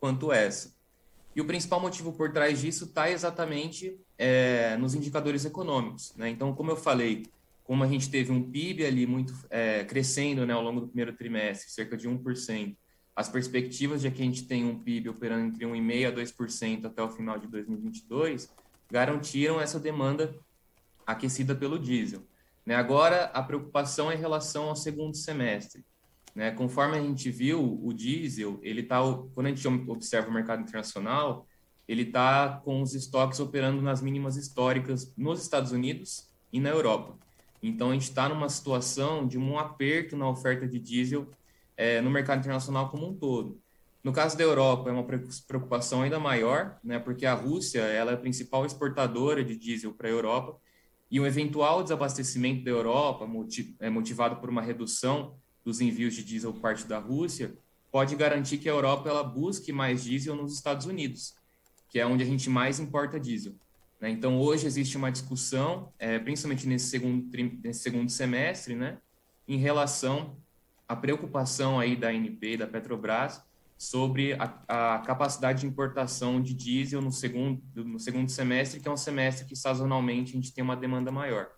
quanto 0.01 0.34
essa. 0.34 0.75
E 1.34 1.39
o 1.39 1.46
principal 1.46 1.79
motivo 1.79 2.12
por 2.12 2.34
trás 2.34 2.60
disso 2.60 2.86
está 2.86 3.10
exatamente 3.10 3.98
é, 4.17 4.75
nos 4.75 4.96
indicadores 4.96 5.46
econômicos. 5.46 6.13
Né? 6.17 6.29
Então, 6.29 6.53
como 6.53 6.72
eu 6.72 6.75
falei, 6.75 7.25
como 7.68 7.84
a 7.84 7.88
gente 7.88 8.10
teve 8.10 8.32
um 8.32 8.50
PIB 8.50 8.86
ali 8.86 9.06
muito 9.06 9.34
é, 9.50 9.84
crescendo 9.84 10.46
né, 10.46 10.54
ao 10.54 10.64
longo 10.64 10.80
do 10.80 10.88
primeiro 10.88 11.12
trimestre, 11.12 11.70
cerca 11.70 11.98
de 11.98 12.08
1%, 12.08 12.78
as 13.14 13.28
perspectivas 13.28 14.02
de 14.02 14.10
que 14.10 14.22
a 14.22 14.26
gente 14.26 14.48
tem 14.48 14.64
um 14.64 14.80
PIB 14.80 15.10
operando 15.10 15.48
entre 15.48 15.66
1,5% 15.66 16.08
a 16.08 16.12
2% 16.14 16.86
até 16.86 17.04
o 17.04 17.10
final 17.10 17.38
de 17.38 17.46
2022 17.48 18.50
garantiram 18.90 19.60
essa 19.60 19.82
demanda 19.82 20.34
aquecida 21.06 21.54
pelo 21.54 21.78
diesel. 21.78 22.22
Né? 22.66 22.74
Agora, 22.74 23.26
a 23.34 23.44
preocupação 23.44 24.10
é 24.10 24.16
em 24.16 24.20
relação 24.20 24.70
ao 24.70 24.76
segundo 24.76 25.18
semestre. 25.18 25.84
Né? 26.34 26.52
Conforme 26.52 26.98
a 26.98 27.02
gente 27.02 27.30
viu, 27.30 27.82
o 27.84 27.92
diesel, 27.92 28.60
ele 28.62 28.84
tá, 28.84 29.00
quando 29.34 29.48
a 29.48 29.50
gente 29.50 29.68
observa 29.68 30.30
o 30.30 30.34
mercado 30.34 30.62
internacional, 30.62 31.46
ele 31.86 32.04
está 32.04 32.62
com 32.64 32.82
os 32.82 32.94
estoques 32.94 33.42
operando 33.42 33.82
nas 33.82 34.02
mínimas 34.02 34.38
históricas 34.38 35.14
nos 35.18 35.42
Estados 35.42 35.74
Unidos 35.74 36.30
e 36.54 36.62
na 36.62 36.70
Europa. 36.70 37.26
Então, 37.68 37.92
a 37.92 37.94
gente 37.94 38.04
está 38.04 38.30
numa 38.30 38.50
situação 38.50 39.28
de 39.28 39.38
um 39.38 39.58
aperto 39.60 40.16
na 40.16 40.30
oferta 40.30 40.68
de 40.68 40.80
diesel 40.80 41.30
é, 41.76 42.02
no 42.02 42.10
mercado 42.10 42.40
internacional 42.40 42.90
como 42.90 43.08
um 43.08 43.14
todo. 43.14 43.62
No 44.04 44.14
caso 44.14 44.38
da 44.38 44.44
Europa, 44.44 44.90
é 44.90 44.94
uma 44.94 45.06
preocupação 45.48 46.02
ainda 46.02 46.18
maior, 46.18 46.80
né, 46.82 46.98
porque 46.98 47.26
a 47.26 47.34
Rússia 47.34 47.82
ela 47.82 48.12
é 48.12 48.14
a 48.14 48.18
principal 48.18 48.66
exportadora 48.66 49.44
de 49.44 49.56
diesel 49.58 49.94
para 49.94 50.08
a 50.08 50.12
Europa, 50.12 50.58
e 51.12 51.20
um 51.20 51.26
eventual 51.26 51.84
desabastecimento 51.84 52.64
da 52.64 52.72
Europa, 52.72 53.28
é 53.80 53.90
motivado 53.90 54.38
por 54.38 54.50
uma 54.50 54.62
redução 54.62 55.36
dos 55.64 55.82
envios 55.82 56.14
de 56.14 56.24
diesel 56.24 56.54
por 56.54 56.62
parte 56.62 56.86
da 56.86 57.00
Rússia, 57.00 57.58
pode 57.92 58.16
garantir 58.16 58.58
que 58.60 58.70
a 58.70 58.74
Europa 58.74 59.10
ela 59.10 59.24
busque 59.24 59.74
mais 59.74 60.04
diesel 60.04 60.36
nos 60.36 60.54
Estados 60.54 60.86
Unidos, 60.86 61.34
que 61.90 62.00
é 62.00 62.06
onde 62.06 62.24
a 62.24 62.26
gente 62.26 62.50
mais 62.50 62.80
importa 62.80 63.20
diesel. 63.20 63.56
Né? 64.00 64.10
Então, 64.10 64.39
hoje 64.39 64.66
existe 64.68 64.98
uma 64.98 65.12
discussão, 65.12 65.92
é, 65.98 66.20
principalmente 66.20 66.68
nesse 66.68 66.88
segundo, 66.88 67.27
nesse 67.63 67.82
segundo 67.82 68.10
semestre, 68.10 68.75
né, 68.75 68.98
em 69.48 69.58
relação 69.58 70.38
a 70.88 70.96
preocupação 70.96 71.80
aí 71.80 71.96
da 71.96 72.10
ANP, 72.10 72.58
da 72.58 72.66
Petrobras, 72.68 73.44
sobre 73.77 74.34
a, 74.34 74.63
a, 74.68 75.00
capacidade 75.00 75.62
de 75.62 75.68
importação 75.68 76.42
de 76.42 76.54
diesel 76.54 77.01
no 77.01 77.12
segundo, 77.12 77.62
no 77.75 78.00
segundo 78.00 78.30
semestre, 78.30 78.80
que 78.80 78.88
é 78.88 78.92
um 78.92 78.98
semestre 78.98 79.46
que 79.46 79.56
sazonalmente 79.56 80.32
a 80.32 80.36
gente 80.36 80.54
tem 80.54 80.63
uma 80.63 80.75
demanda 80.75 81.12
maior. 81.12 81.50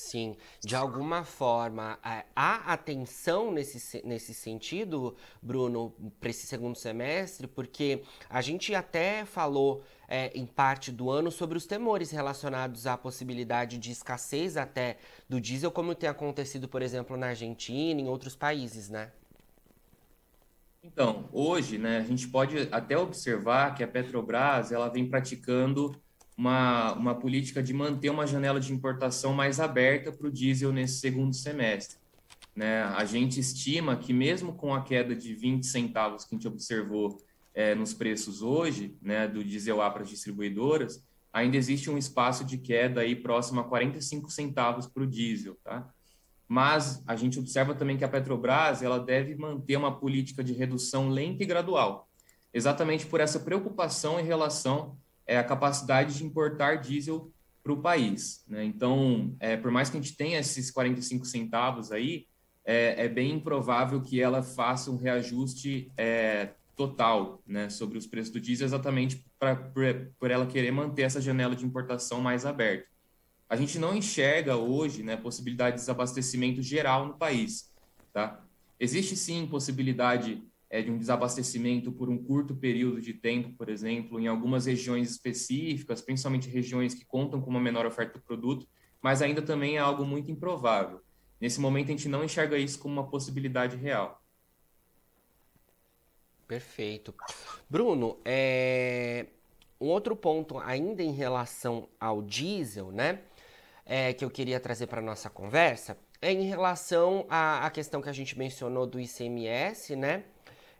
Sim, 0.00 0.34
de 0.60 0.74
alguma 0.74 1.24
forma, 1.24 1.98
há 2.34 2.72
atenção 2.72 3.52
nesse, 3.52 4.04
nesse 4.04 4.32
sentido, 4.32 5.14
Bruno, 5.42 5.94
para 6.18 6.30
esse 6.30 6.46
segundo 6.46 6.74
semestre, 6.74 7.46
porque 7.46 8.02
a 8.28 8.40
gente 8.40 8.74
até 8.74 9.24
falou 9.24 9.84
é, 10.08 10.32
em 10.34 10.46
parte 10.46 10.90
do 10.90 11.10
ano 11.10 11.30
sobre 11.30 11.56
os 11.56 11.66
temores 11.66 12.10
relacionados 12.10 12.86
à 12.86 12.96
possibilidade 12.96 13.78
de 13.78 13.92
escassez 13.92 14.56
até 14.56 14.96
do 15.28 15.40
diesel, 15.40 15.70
como 15.70 15.94
tem 15.94 16.08
acontecido, 16.08 16.66
por 16.66 16.82
exemplo, 16.82 17.16
na 17.16 17.28
Argentina 17.28 18.00
e 18.00 18.04
em 18.04 18.08
outros 18.08 18.34
países, 18.34 18.88
né? 18.88 19.12
Então, 20.82 21.28
hoje, 21.30 21.76
né, 21.76 21.98
a 21.98 22.04
gente 22.04 22.26
pode 22.26 22.68
até 22.72 22.96
observar 22.96 23.74
que 23.74 23.84
a 23.84 23.88
Petrobras 23.88 24.72
ela 24.72 24.88
vem 24.88 25.08
praticando 25.08 25.94
uma, 26.36 26.92
uma 26.94 27.14
política 27.14 27.62
de 27.62 27.72
manter 27.72 28.10
uma 28.10 28.26
janela 28.26 28.60
de 28.60 28.72
importação 28.72 29.32
mais 29.32 29.60
aberta 29.60 30.12
para 30.12 30.26
o 30.26 30.32
diesel 30.32 30.72
nesse 30.72 31.00
segundo 31.00 31.34
semestre. 31.34 31.98
Né? 32.54 32.82
A 32.82 33.04
gente 33.04 33.38
estima 33.38 33.96
que, 33.96 34.12
mesmo 34.12 34.54
com 34.54 34.74
a 34.74 34.82
queda 34.82 35.14
de 35.14 35.34
20 35.34 35.64
centavos 35.66 36.24
que 36.24 36.34
a 36.34 36.38
gente 36.38 36.48
observou 36.48 37.18
é, 37.54 37.74
nos 37.74 37.92
preços 37.92 38.42
hoje, 38.42 38.96
né, 39.02 39.26
do 39.28 39.44
diesel 39.44 39.82
A 39.82 39.90
para 39.90 40.02
as 40.02 40.08
distribuidoras, 40.08 41.04
ainda 41.32 41.56
existe 41.56 41.90
um 41.90 41.98
espaço 41.98 42.44
de 42.44 42.58
queda 42.58 43.02
aí 43.02 43.14
próximo 43.14 43.60
a 43.60 43.64
45 43.64 44.30
centavos 44.30 44.86
para 44.86 45.02
o 45.02 45.06
diesel, 45.06 45.56
tá? 45.62 45.88
Mas 46.48 47.02
a 47.06 47.14
gente 47.14 47.38
observa 47.38 47.74
também 47.74 47.96
que 47.96 48.04
a 48.04 48.08
Petrobras 48.08 48.82
ela 48.82 48.98
deve 48.98 49.36
manter 49.36 49.76
uma 49.76 49.96
política 49.96 50.42
de 50.42 50.52
redução 50.52 51.08
lenta 51.08 51.44
e 51.44 51.46
gradual, 51.46 52.08
exatamente 52.52 53.06
por 53.06 53.20
essa 53.20 53.38
preocupação 53.38 54.18
em 54.18 54.24
relação 54.24 54.98
é, 55.30 55.38
à 55.38 55.44
capacidade 55.44 56.18
de 56.18 56.24
importar 56.24 56.80
diesel 56.80 57.32
para 57.62 57.72
o 57.72 57.80
país. 57.80 58.44
Né? 58.48 58.64
Então, 58.64 59.36
é, 59.38 59.56
por 59.56 59.70
mais 59.70 59.88
que 59.88 59.96
a 59.96 60.00
gente 60.00 60.16
tenha 60.16 60.40
esses 60.40 60.72
45 60.72 61.24
centavos 61.24 61.92
aí, 61.92 62.26
é, 62.64 63.04
é 63.04 63.08
bem 63.08 63.34
improvável 63.34 64.02
que 64.02 64.20
ela 64.20 64.42
faça 64.42 64.90
um 64.90 64.96
reajuste 64.96 65.92
é, 65.96 66.50
total 66.74 67.40
né, 67.46 67.70
sobre 67.70 67.96
os 67.96 68.08
preços 68.08 68.32
do 68.32 68.40
diesel, 68.40 68.66
exatamente 68.66 69.24
pra, 69.38 69.54
por, 69.54 69.84
por 70.18 70.32
ela 70.32 70.46
querer 70.46 70.72
manter 70.72 71.02
essa 71.02 71.20
janela 71.20 71.54
de 71.54 71.64
importação 71.64 72.20
mais 72.20 72.44
aberta. 72.44 72.88
A 73.48 73.54
gente 73.54 73.78
não 73.78 73.94
enxerga 73.94 74.56
hoje 74.56 75.04
né, 75.04 75.16
possibilidade 75.16 75.76
de 75.76 75.82
desabastecimento 75.82 76.60
geral 76.60 77.06
no 77.06 77.14
país. 77.14 77.72
Tá? 78.12 78.42
Existe 78.80 79.14
sim 79.14 79.46
possibilidade 79.46 80.42
é, 80.70 80.80
de 80.80 80.90
um 80.90 80.96
desabastecimento 80.96 81.90
por 81.90 82.08
um 82.08 82.16
curto 82.16 82.54
período 82.54 83.00
de 83.00 83.12
tempo, 83.12 83.52
por 83.56 83.68
exemplo, 83.68 84.20
em 84.20 84.28
algumas 84.28 84.66
regiões 84.66 85.10
específicas, 85.10 86.00
principalmente 86.00 86.48
regiões 86.48 86.94
que 86.94 87.04
contam 87.04 87.40
com 87.40 87.50
uma 87.50 87.60
menor 87.60 87.84
oferta 87.84 88.18
do 88.18 88.24
produto, 88.24 88.68
mas 89.02 89.20
ainda 89.20 89.42
também 89.42 89.76
é 89.76 89.80
algo 89.80 90.04
muito 90.04 90.30
improvável. 90.30 91.00
Nesse 91.40 91.60
momento, 91.60 91.88
a 91.88 91.90
gente 91.90 92.08
não 92.08 92.22
enxerga 92.22 92.56
isso 92.56 92.78
como 92.78 92.94
uma 92.94 93.10
possibilidade 93.10 93.76
real. 93.76 94.22
Perfeito. 96.46 97.14
Bruno, 97.68 98.18
é... 98.24 99.26
um 99.80 99.86
outro 99.86 100.14
ponto 100.14 100.58
ainda 100.58 101.02
em 101.02 101.12
relação 101.12 101.88
ao 101.98 102.22
diesel, 102.22 102.92
né? 102.92 103.20
É, 103.84 104.12
que 104.12 104.24
eu 104.24 104.30
queria 104.30 104.60
trazer 104.60 104.86
para 104.86 105.00
nossa 105.00 105.28
conversa 105.28 105.96
é 106.22 106.32
em 106.32 106.42
relação 106.42 107.26
à, 107.28 107.66
à, 107.66 107.70
questão 107.70 108.00
que 108.02 108.08
a 108.08 108.12
gente 108.12 108.38
mencionou 108.38 108.86
do 108.86 109.00
ICMS, 109.00 109.96
né? 109.96 110.24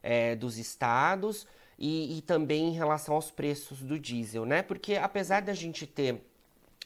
É, 0.02 0.35
dos 0.35 0.57
estados 0.59 1.47
e, 1.78 2.19
e 2.19 2.23
também 2.23 2.69
em 2.69 2.73
relação 2.73 3.14
aos 3.14 3.30
preços 3.30 3.83
do 3.83 3.99
diesel, 3.99 4.45
né? 4.45 4.62
Porque 4.62 4.97
apesar 4.97 5.40
da 5.40 5.54
gente 5.54 5.87
ter 5.87 6.23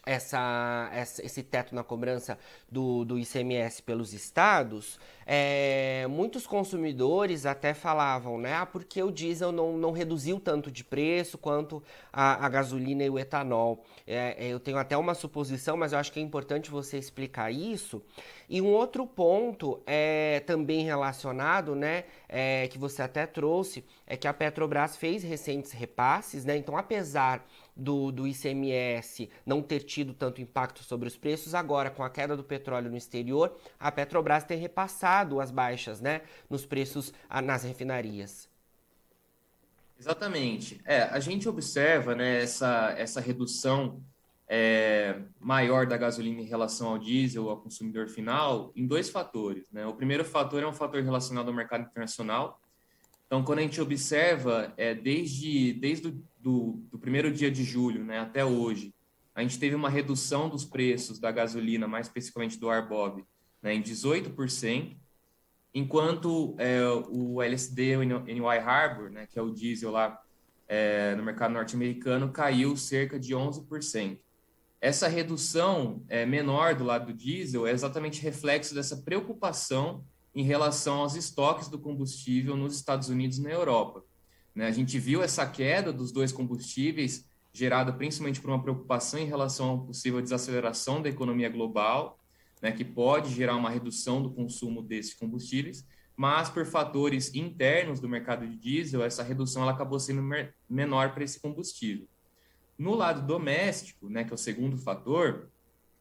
essa, 0.06 0.90
essa, 0.92 1.24
esse 1.24 1.42
teto 1.42 1.74
na 1.74 1.82
cobrança 1.82 2.38
do, 2.70 3.04
do 3.04 3.18
ICMS 3.18 3.82
pelos 3.82 4.12
estados, 4.12 4.98
é, 5.26 6.06
muitos 6.08 6.46
consumidores 6.46 7.46
até 7.46 7.72
falavam, 7.72 8.38
né? 8.38 8.54
Ah, 8.54 8.66
porque 8.66 9.02
o 9.02 9.10
diesel 9.10 9.50
não, 9.50 9.76
não 9.76 9.92
reduziu 9.92 10.38
tanto 10.38 10.70
de 10.70 10.84
preço 10.84 11.38
quanto 11.38 11.82
a, 12.12 12.44
a 12.44 12.48
gasolina 12.48 13.02
e 13.04 13.10
o 13.10 13.18
etanol. 13.18 13.82
É, 14.06 14.46
é, 14.46 14.48
eu 14.48 14.60
tenho 14.60 14.76
até 14.76 14.96
uma 14.96 15.14
suposição, 15.14 15.76
mas 15.76 15.92
eu 15.92 15.98
acho 15.98 16.12
que 16.12 16.20
é 16.20 16.22
importante 16.22 16.70
você 16.70 16.98
explicar 16.98 17.50
isso. 17.50 18.02
E 18.48 18.60
um 18.60 18.72
outro 18.72 19.06
ponto 19.06 19.80
é 19.86 20.40
também 20.40 20.84
relacionado, 20.84 21.74
né? 21.74 22.04
É, 22.28 22.68
que 22.68 22.76
você 22.76 23.00
até 23.00 23.26
trouxe, 23.26 23.84
é 24.06 24.16
que 24.16 24.28
a 24.28 24.34
Petrobras 24.34 24.96
fez 24.96 25.22
recentes 25.22 25.72
repasses, 25.72 26.44
né? 26.44 26.56
Então, 26.56 26.76
apesar 26.76 27.46
do, 27.76 28.12
do 28.12 28.26
ICMS 28.26 29.28
não 29.44 29.62
ter 29.62 29.80
tido 29.80 30.14
tanto 30.14 30.40
impacto 30.40 30.82
sobre 30.82 31.08
os 31.08 31.16
preços, 31.16 31.54
agora 31.54 31.90
com 31.90 32.02
a 32.02 32.10
queda 32.10 32.36
do 32.36 32.44
petróleo 32.44 32.90
no 32.90 32.96
exterior, 32.96 33.56
a 33.78 33.90
Petrobras 33.90 34.44
tem 34.44 34.58
repassado 34.58 35.40
as 35.40 35.50
baixas 35.50 36.00
né, 36.00 36.22
nos 36.48 36.64
preços 36.64 37.12
nas 37.42 37.64
refinarias. 37.64 38.48
Exatamente. 39.98 40.80
É, 40.84 41.02
a 41.02 41.20
gente 41.20 41.48
observa 41.48 42.14
né, 42.14 42.42
essa, 42.42 42.94
essa 42.98 43.20
redução 43.20 44.02
é, 44.48 45.20
maior 45.40 45.86
da 45.86 45.96
gasolina 45.96 46.40
em 46.40 46.44
relação 46.44 46.88
ao 46.88 46.98
diesel, 46.98 47.48
ao 47.48 47.56
consumidor 47.56 48.08
final, 48.08 48.72
em 48.76 48.86
dois 48.86 49.08
fatores. 49.08 49.70
Né? 49.70 49.86
O 49.86 49.94
primeiro 49.94 50.24
fator 50.24 50.62
é 50.62 50.66
um 50.66 50.72
fator 50.72 51.02
relacionado 51.02 51.48
ao 51.48 51.54
mercado 51.54 51.82
internacional. 51.82 52.60
Então, 53.26 53.42
quando 53.42 53.60
a 53.60 53.62
gente 53.62 53.80
observa, 53.80 54.72
é, 54.76 54.94
desde, 54.94 55.72
desde 55.72 56.14
do, 56.44 56.78
do 56.92 56.98
primeiro 56.98 57.32
dia 57.32 57.50
de 57.50 57.64
julho 57.64 58.04
né, 58.04 58.18
até 58.18 58.44
hoje, 58.44 58.94
a 59.34 59.40
gente 59.40 59.58
teve 59.58 59.74
uma 59.74 59.88
redução 59.88 60.46
dos 60.48 60.62
preços 60.62 61.18
da 61.18 61.32
gasolina, 61.32 61.88
mais 61.88 62.06
especificamente 62.06 62.58
do 62.58 62.68
Arbob, 62.68 63.24
né, 63.62 63.74
em 63.74 63.82
18%, 63.82 64.94
enquanto 65.72 66.54
é, 66.58 66.82
o 67.08 67.42
LSD, 67.42 67.96
NY 67.96 68.58
Harbor, 68.62 69.10
né, 69.10 69.26
que 69.26 69.38
é 69.38 69.42
o 69.42 69.50
diesel 69.50 69.90
lá 69.90 70.20
é, 70.68 71.14
no 71.14 71.24
mercado 71.24 71.54
norte-americano, 71.54 72.30
caiu 72.30 72.76
cerca 72.76 73.18
de 73.18 73.34
11%. 73.34 74.18
Essa 74.82 75.08
redução 75.08 76.04
é, 76.08 76.26
menor 76.26 76.74
do 76.74 76.84
lado 76.84 77.06
do 77.06 77.14
diesel 77.14 77.66
é 77.66 77.70
exatamente 77.70 78.20
reflexo 78.20 78.74
dessa 78.74 78.98
preocupação 78.98 80.04
em 80.34 80.42
relação 80.42 80.96
aos 80.96 81.16
estoques 81.16 81.68
do 81.68 81.78
combustível 81.78 82.54
nos 82.54 82.76
Estados 82.76 83.08
Unidos 83.08 83.38
e 83.38 83.42
na 83.42 83.50
Europa. 83.50 84.04
Né? 84.54 84.66
A 84.66 84.70
gente 84.70 84.98
viu 84.98 85.22
essa 85.22 85.46
queda 85.46 85.92
dos 85.92 86.12
dois 86.12 86.32
combustíveis 86.32 87.28
gerada 87.54 87.92
principalmente 87.92 88.40
por 88.40 88.50
uma 88.50 88.60
preocupação 88.60 89.20
em 89.20 89.26
relação 89.26 89.76
uma 89.76 89.86
possível 89.86 90.20
desaceleração 90.20 91.00
da 91.00 91.08
economia 91.08 91.48
global, 91.48 92.18
né, 92.60 92.72
que 92.72 92.84
pode 92.84 93.32
gerar 93.32 93.54
uma 93.54 93.70
redução 93.70 94.20
do 94.20 94.30
consumo 94.30 94.82
desses 94.82 95.14
combustíveis, 95.14 95.86
mas 96.16 96.48
por 96.48 96.66
fatores 96.66 97.32
internos 97.32 98.00
do 98.00 98.08
mercado 98.08 98.46
de 98.46 98.56
diesel, 98.56 99.04
essa 99.04 99.22
redução 99.22 99.62
ela 99.62 99.72
acabou 99.72 100.00
sendo 100.00 100.22
menor 100.68 101.14
para 101.14 101.22
esse 101.22 101.40
combustível. 101.40 102.08
No 102.76 102.94
lado 102.94 103.24
doméstico, 103.24 104.08
né, 104.08 104.24
que 104.24 104.32
é 104.32 104.34
o 104.34 104.38
segundo 104.38 104.76
fator, 104.76 105.48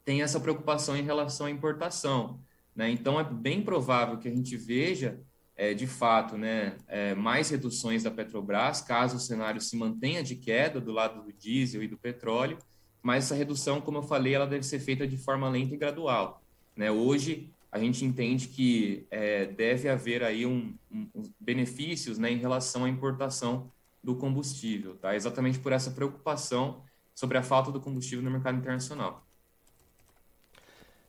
tem 0.03 0.23
essa 0.23 0.39
preocupação 0.39 0.97
em 0.97 1.03
relação 1.03 1.45
à 1.45 1.51
importação. 1.51 2.39
Né? 2.75 2.89
Então, 2.89 3.19
é 3.19 3.23
bem 3.23 3.61
provável 3.61 4.17
que 4.17 4.27
a 4.27 4.31
gente 4.31 4.57
veja, 4.57 5.19
é, 5.55 5.73
de 5.73 5.85
fato, 5.85 6.37
né, 6.37 6.77
é, 6.87 7.13
mais 7.13 7.49
reduções 7.49 8.03
da 8.03 8.11
Petrobras, 8.11 8.81
caso 8.81 9.17
o 9.17 9.19
cenário 9.19 9.61
se 9.61 9.75
mantenha 9.75 10.23
de 10.23 10.35
queda 10.35 10.81
do 10.81 10.91
lado 10.91 11.21
do 11.21 11.31
diesel 11.31 11.83
e 11.83 11.87
do 11.87 11.97
petróleo, 11.97 12.57
mas 13.01 13.25
essa 13.25 13.35
redução, 13.35 13.81
como 13.81 13.99
eu 13.99 14.03
falei, 14.03 14.33
ela 14.33 14.47
deve 14.47 14.63
ser 14.63 14.79
feita 14.79 15.05
de 15.05 15.17
forma 15.17 15.49
lenta 15.49 15.73
e 15.73 15.77
gradual. 15.77 16.41
Né? 16.75 16.89
Hoje, 16.89 17.51
a 17.71 17.77
gente 17.77 18.05
entende 18.05 18.47
que 18.47 19.05
é, 19.11 19.45
deve 19.45 19.89
haver 19.89 20.23
aí 20.23 20.45
um, 20.45 20.73
um, 20.91 21.23
benefícios 21.39 22.17
né, 22.17 22.31
em 22.31 22.37
relação 22.37 22.85
à 22.85 22.89
importação 22.89 23.71
do 24.03 24.15
combustível, 24.15 24.95
tá? 24.95 25.15
Exatamente 25.15 25.59
por 25.59 25.71
essa 25.71 25.89
preocupação 25.89 26.83
sobre 27.15 27.37
a 27.37 27.43
falta 27.43 27.71
do 27.71 27.79
combustível 27.79 28.23
no 28.23 28.29
mercado 28.29 28.57
internacional. 28.57 29.25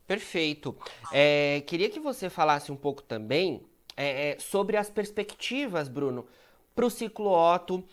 Perfeito. 0.06 0.76
É, 1.12 1.62
queria 1.66 1.90
que 1.90 1.98
você 1.98 2.30
falasse 2.30 2.70
um 2.70 2.76
pouco 2.76 3.02
também 3.02 3.62
é, 3.96 4.30
é 4.30 4.38
sobre 4.38 4.76
as 4.76 4.90
perspectivas, 4.90 5.88
Bruno, 5.88 6.26
para 6.74 6.86
o 6.86 6.90
ciclo 6.90 7.30
Otto 7.30 7.84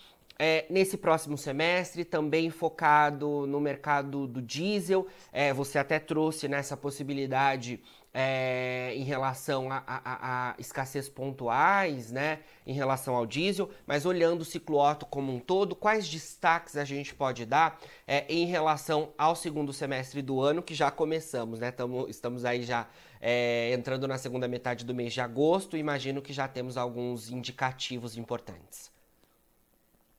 é, 0.43 0.65
nesse 0.71 0.97
próximo 0.97 1.37
semestre, 1.37 2.03
também 2.03 2.49
focado 2.49 3.45
no 3.45 3.59
mercado 3.59 4.25
do 4.25 4.41
diesel. 4.41 5.05
É, 5.31 5.53
você 5.53 5.77
até 5.77 5.99
trouxe 5.99 6.47
nessa 6.47 6.75
possibilidade 6.75 7.79
é, 8.11 8.91
em 8.95 9.03
relação 9.03 9.71
a, 9.71 9.83
a, 9.85 10.49
a, 10.49 10.55
escassez 10.57 11.07
pontuais, 11.07 12.11
né, 12.11 12.39
em 12.65 12.73
relação 12.73 13.15
ao 13.15 13.25
diesel, 13.27 13.69
mas 13.85 14.03
olhando 14.03 14.41
o 14.41 14.45
ciclo 14.45 14.79
Otto 14.79 15.05
como 15.05 15.31
um 15.31 15.39
todo, 15.39 15.75
quais 15.75 16.09
destaques 16.09 16.75
a 16.75 16.83
gente 16.83 17.13
pode 17.13 17.45
dar 17.45 17.79
em 18.27 18.47
relação 18.47 19.13
ao 19.17 19.35
segundo 19.35 19.71
semestre 19.71 20.23
do 20.23 20.41
ano, 20.41 20.63
que 20.63 20.73
já 20.73 20.89
começamos, 20.89 21.59
né, 21.59 21.69
Tamo, 21.69 22.09
estamos 22.09 22.45
aí 22.45 22.63
já 22.63 22.87
é, 23.21 23.71
entrando 23.71 24.07
na 24.07 24.17
segunda 24.17 24.47
metade 24.47 24.83
do 24.83 24.95
mês 24.95 25.13
de 25.13 25.21
agosto, 25.21 25.77
imagino 25.77 26.21
que 26.21 26.33
já 26.33 26.47
temos 26.47 26.75
alguns 26.75 27.29
indicativos 27.29 28.17
importantes. 28.17 28.91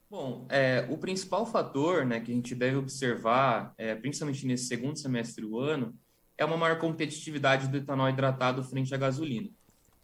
Bom, 0.09 0.47
é, 0.49 0.87
o 0.89 0.97
principal 0.97 1.45
fator 1.45 2.05
né, 2.05 2.21
que 2.21 2.31
a 2.31 2.35
gente 2.35 2.55
deve 2.55 2.77
observar, 2.77 3.75
é, 3.77 3.95
principalmente 3.95 4.47
nesse 4.47 4.67
segundo 4.67 4.97
semestre 4.97 5.43
do 5.43 5.59
ano, 5.59 5.93
é 6.39 6.45
uma 6.45 6.57
maior 6.57 6.79
competitividade 6.79 7.67
do 7.67 7.77
etanol 7.77 8.09
hidratado 8.09 8.63
frente 8.63 8.95
à 8.95 8.99
gasolina. 8.99 9.49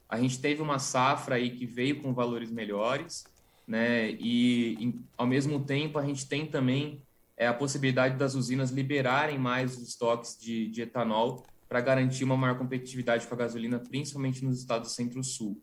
A 0.09 0.19
gente 0.19 0.41
teve 0.41 0.61
uma 0.63 0.79
safra 0.79 1.37
aí 1.37 1.51
que 1.51 1.67
veio 1.67 2.03
com 2.03 2.15
valores 2.15 2.51
melhores, 2.51 3.25
né? 3.67 4.11
E 4.13 4.83
em, 4.83 5.05
ao 5.17 5.27
mesmo 5.27 5.63
tempo 5.63 5.99
a 5.99 6.05
gente 6.05 6.27
tem 6.27 6.47
também 6.47 7.03
é, 7.37 7.47
a 7.47 7.53
possibilidade 7.53 8.17
das 8.17 8.35
usinas 8.35 8.71
liberarem 8.71 9.39
mais 9.39 9.77
os 9.77 9.87
estoques 9.87 10.39
de, 10.41 10.69
de 10.69 10.83
etanol 10.83 11.45
para 11.69 11.81
garantir 11.81 12.25
uma 12.25 12.37
maior 12.37 12.57
competitividade 12.57 13.27
com 13.27 13.35
a 13.35 13.39
gasolina, 13.39 13.79
principalmente 13.79 14.45
nos 14.45 14.59
estados 14.59 14.95
centro-sul. 14.95 15.63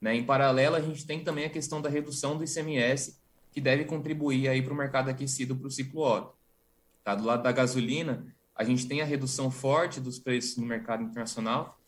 Né? 0.00 0.16
Em 0.16 0.24
paralelo, 0.24 0.76
a 0.76 0.80
gente 0.80 1.06
tem 1.06 1.22
também 1.22 1.44
a 1.44 1.50
questão 1.50 1.80
da 1.82 1.88
redução 1.88 2.36
do 2.36 2.44
ICMS, 2.44 3.20
que 3.52 3.60
deve 3.60 3.84
contribuir 3.84 4.48
aí 4.48 4.62
para 4.62 4.72
o 4.72 4.76
mercado 4.76 5.10
aquecido 5.10 5.54
para 5.54 5.68
o 5.68 5.70
ciclo 5.70 6.02
Otto. 6.02 6.34
Tá? 7.04 7.14
Do 7.14 7.24
lado 7.24 7.42
da 7.42 7.52
gasolina, 7.52 8.26
a 8.54 8.64
gente 8.64 8.88
tem 8.88 9.02
a 9.02 9.04
redução 9.04 9.50
forte 9.50 10.00
dos 10.00 10.18
preços 10.18 10.56
no 10.56 10.66
mercado 10.66 11.02
internacional. 11.02 11.78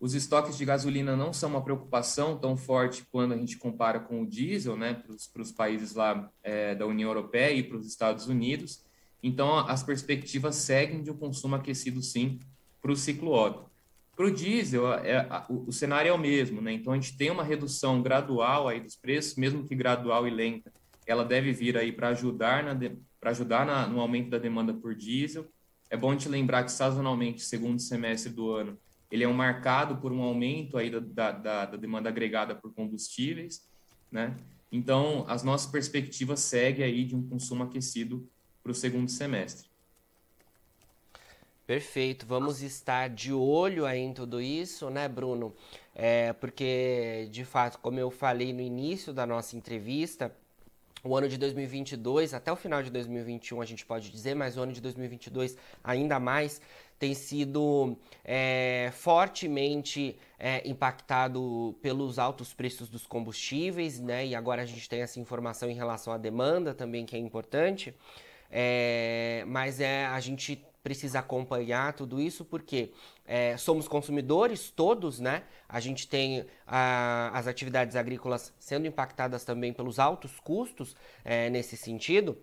Os 0.00 0.14
estoques 0.14 0.56
de 0.56 0.64
gasolina 0.64 1.16
não 1.16 1.32
são 1.32 1.50
uma 1.50 1.62
preocupação 1.62 2.36
tão 2.36 2.56
forte 2.56 3.04
quando 3.10 3.32
a 3.32 3.36
gente 3.36 3.56
compara 3.56 3.98
com 4.00 4.22
o 4.22 4.26
diesel, 4.26 4.76
né, 4.76 5.02
para 5.32 5.42
os 5.42 5.52
países 5.52 5.94
lá 5.94 6.30
é, 6.42 6.74
da 6.74 6.86
União 6.86 7.08
Europeia 7.08 7.52
e 7.52 7.62
para 7.62 7.76
os 7.76 7.86
Estados 7.86 8.26
Unidos. 8.28 8.84
Então, 9.22 9.58
as 9.58 9.82
perspectivas 9.82 10.56
seguem 10.56 11.02
de 11.02 11.10
um 11.10 11.16
consumo 11.16 11.56
aquecido, 11.56 12.00
sim, 12.00 12.38
para 12.80 12.92
o 12.92 12.96
ciclo 12.96 13.32
Otto. 13.32 13.68
Para 14.16 14.26
o 14.26 14.30
diesel, 14.30 14.92
é, 14.94 15.26
o, 15.48 15.68
o, 15.68 15.72
cenário 15.72 16.08
é 16.08 16.12
o 16.12 16.18
mesmo, 16.18 16.60
né? 16.60 16.72
Então, 16.72 16.92
a 16.92 16.96
gente 16.96 17.16
tem 17.16 17.30
uma 17.30 17.44
redução 17.44 18.02
gradual 18.02 18.66
aí 18.66 18.80
dos 18.80 18.96
preços, 18.96 19.36
mesmo 19.36 19.64
que 19.64 19.74
gradual 19.76 20.26
e 20.26 20.30
lenta, 20.30 20.72
ela 21.06 21.24
deve 21.24 21.52
vir 21.52 21.76
aí 21.76 21.92
para 21.92 22.08
ajudar, 22.08 22.64
na, 22.64 22.90
para 23.20 23.30
ajudar 23.30 23.64
na, 23.64 23.86
no 23.86 24.00
aumento 24.00 24.30
da 24.30 24.38
demanda 24.38 24.74
por 24.74 24.94
diesel 24.94 25.48
é 25.90 25.96
bom 25.96 26.14
te 26.14 26.28
lembrar 26.28 26.64
que 26.64 26.72
sazonalmente, 26.72 27.42
segundo 27.42 27.80
semestre 27.80 28.32
do 28.32 28.50
ano, 28.50 28.78
ele 29.10 29.24
é 29.24 29.28
um 29.28 29.32
marcado 29.32 29.96
por 29.96 30.12
um 30.12 30.22
aumento 30.22 30.76
aí 30.76 30.90
da, 30.90 31.32
da, 31.32 31.66
da 31.66 31.76
demanda 31.76 32.10
agregada 32.10 32.54
por 32.54 32.74
combustíveis, 32.74 33.66
né? 34.12 34.36
Então, 34.70 35.24
as 35.28 35.42
nossas 35.42 35.70
perspectivas 35.70 36.40
seguem 36.40 36.84
aí 36.84 37.04
de 37.04 37.16
um 37.16 37.26
consumo 37.26 37.64
aquecido 37.64 38.28
para 38.62 38.70
o 38.70 38.74
segundo 38.74 39.10
semestre. 39.10 39.67
Perfeito, 41.68 42.24
vamos 42.24 42.62
estar 42.62 43.10
de 43.10 43.30
olho 43.30 43.84
aí 43.84 44.00
em 44.00 44.14
tudo 44.14 44.40
isso, 44.40 44.88
né, 44.88 45.06
Bruno? 45.06 45.54
É, 45.94 46.32
porque, 46.32 47.28
de 47.30 47.44
fato, 47.44 47.78
como 47.80 48.00
eu 48.00 48.10
falei 48.10 48.54
no 48.54 48.62
início 48.62 49.12
da 49.12 49.26
nossa 49.26 49.54
entrevista, 49.54 50.34
o 51.04 51.14
ano 51.14 51.28
de 51.28 51.36
2022, 51.36 52.32
até 52.32 52.50
o 52.50 52.56
final 52.56 52.82
de 52.82 52.88
2021 52.88 53.60
a 53.60 53.66
gente 53.66 53.84
pode 53.84 54.10
dizer, 54.10 54.34
mas 54.34 54.56
o 54.56 54.62
ano 54.62 54.72
de 54.72 54.80
2022 54.80 55.58
ainda 55.84 56.18
mais, 56.18 56.58
tem 56.98 57.12
sido 57.12 57.98
é, 58.24 58.90
fortemente 58.94 60.16
é, 60.38 60.66
impactado 60.66 61.76
pelos 61.82 62.18
altos 62.18 62.54
preços 62.54 62.88
dos 62.88 63.06
combustíveis, 63.06 64.00
né? 64.00 64.26
E 64.26 64.34
agora 64.34 64.62
a 64.62 64.66
gente 64.66 64.88
tem 64.88 65.02
essa 65.02 65.20
informação 65.20 65.68
em 65.68 65.74
relação 65.74 66.14
à 66.14 66.16
demanda 66.16 66.72
também, 66.72 67.04
que 67.04 67.14
é 67.14 67.18
importante. 67.18 67.94
É, 68.50 69.44
mas 69.46 69.80
é, 69.80 70.06
a 70.06 70.18
gente 70.18 70.66
precisa 70.82 71.18
acompanhar 71.18 71.92
tudo 71.92 72.20
isso 72.20 72.44
porque 72.44 72.92
é, 73.26 73.56
somos 73.56 73.86
consumidores 73.88 74.70
todos, 74.70 75.20
né? 75.20 75.42
A 75.68 75.80
gente 75.80 76.08
tem 76.08 76.46
a, 76.66 77.30
as 77.34 77.46
atividades 77.46 77.96
agrícolas 77.96 78.52
sendo 78.58 78.86
impactadas 78.86 79.44
também 79.44 79.72
pelos 79.72 79.98
altos 79.98 80.40
custos 80.40 80.96
é, 81.24 81.50
nesse 81.50 81.76
sentido 81.76 82.38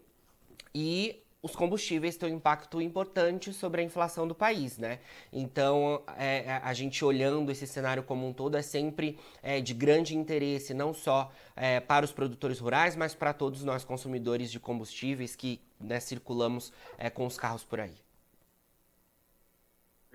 e 0.74 1.21
os 1.45 1.56
combustíveis 1.56 2.17
têm 2.17 2.34
um 2.34 2.38
impacto 2.38 2.82
importante 2.82 3.54
sobre 3.54 3.80
a 3.80 3.84
inflação 3.84 4.28
do 4.28 4.34
país, 4.34 4.80
né? 4.80 4.98
Então, 5.32 6.02
é, 6.17 6.38
é, 6.38 6.62
a 6.63 6.74
gente 6.74 7.06
olhando 7.06 7.52
esse 7.52 7.67
cenário 7.67 8.02
como 8.02 8.28
um 8.28 8.34
todo 8.34 8.58
é 8.58 8.63
sempre 8.63 9.19
é, 9.43 9.62
de 9.62 9.71
grande 9.71 10.17
interesse, 10.17 10.74
não 10.74 10.91
só 10.91 11.32
é, 11.56 11.80
para 11.80 12.04
os 12.04 12.12
produtores 12.12 12.58
rurais, 12.58 12.95
mas 12.95 13.13
para 13.13 13.32
todos 13.32 13.63
nós 13.63 13.84
consumidores 13.84 14.52
de 14.52 14.60
combustíveis 14.60 15.36
que 15.36 15.62
né, 15.80 16.00
circulamos 16.00 16.74
é, 16.98 17.12
com 17.12 17.28
os 17.28 17.38
carros 17.38 17.63
por 17.63 17.80
aí. 17.80 18.05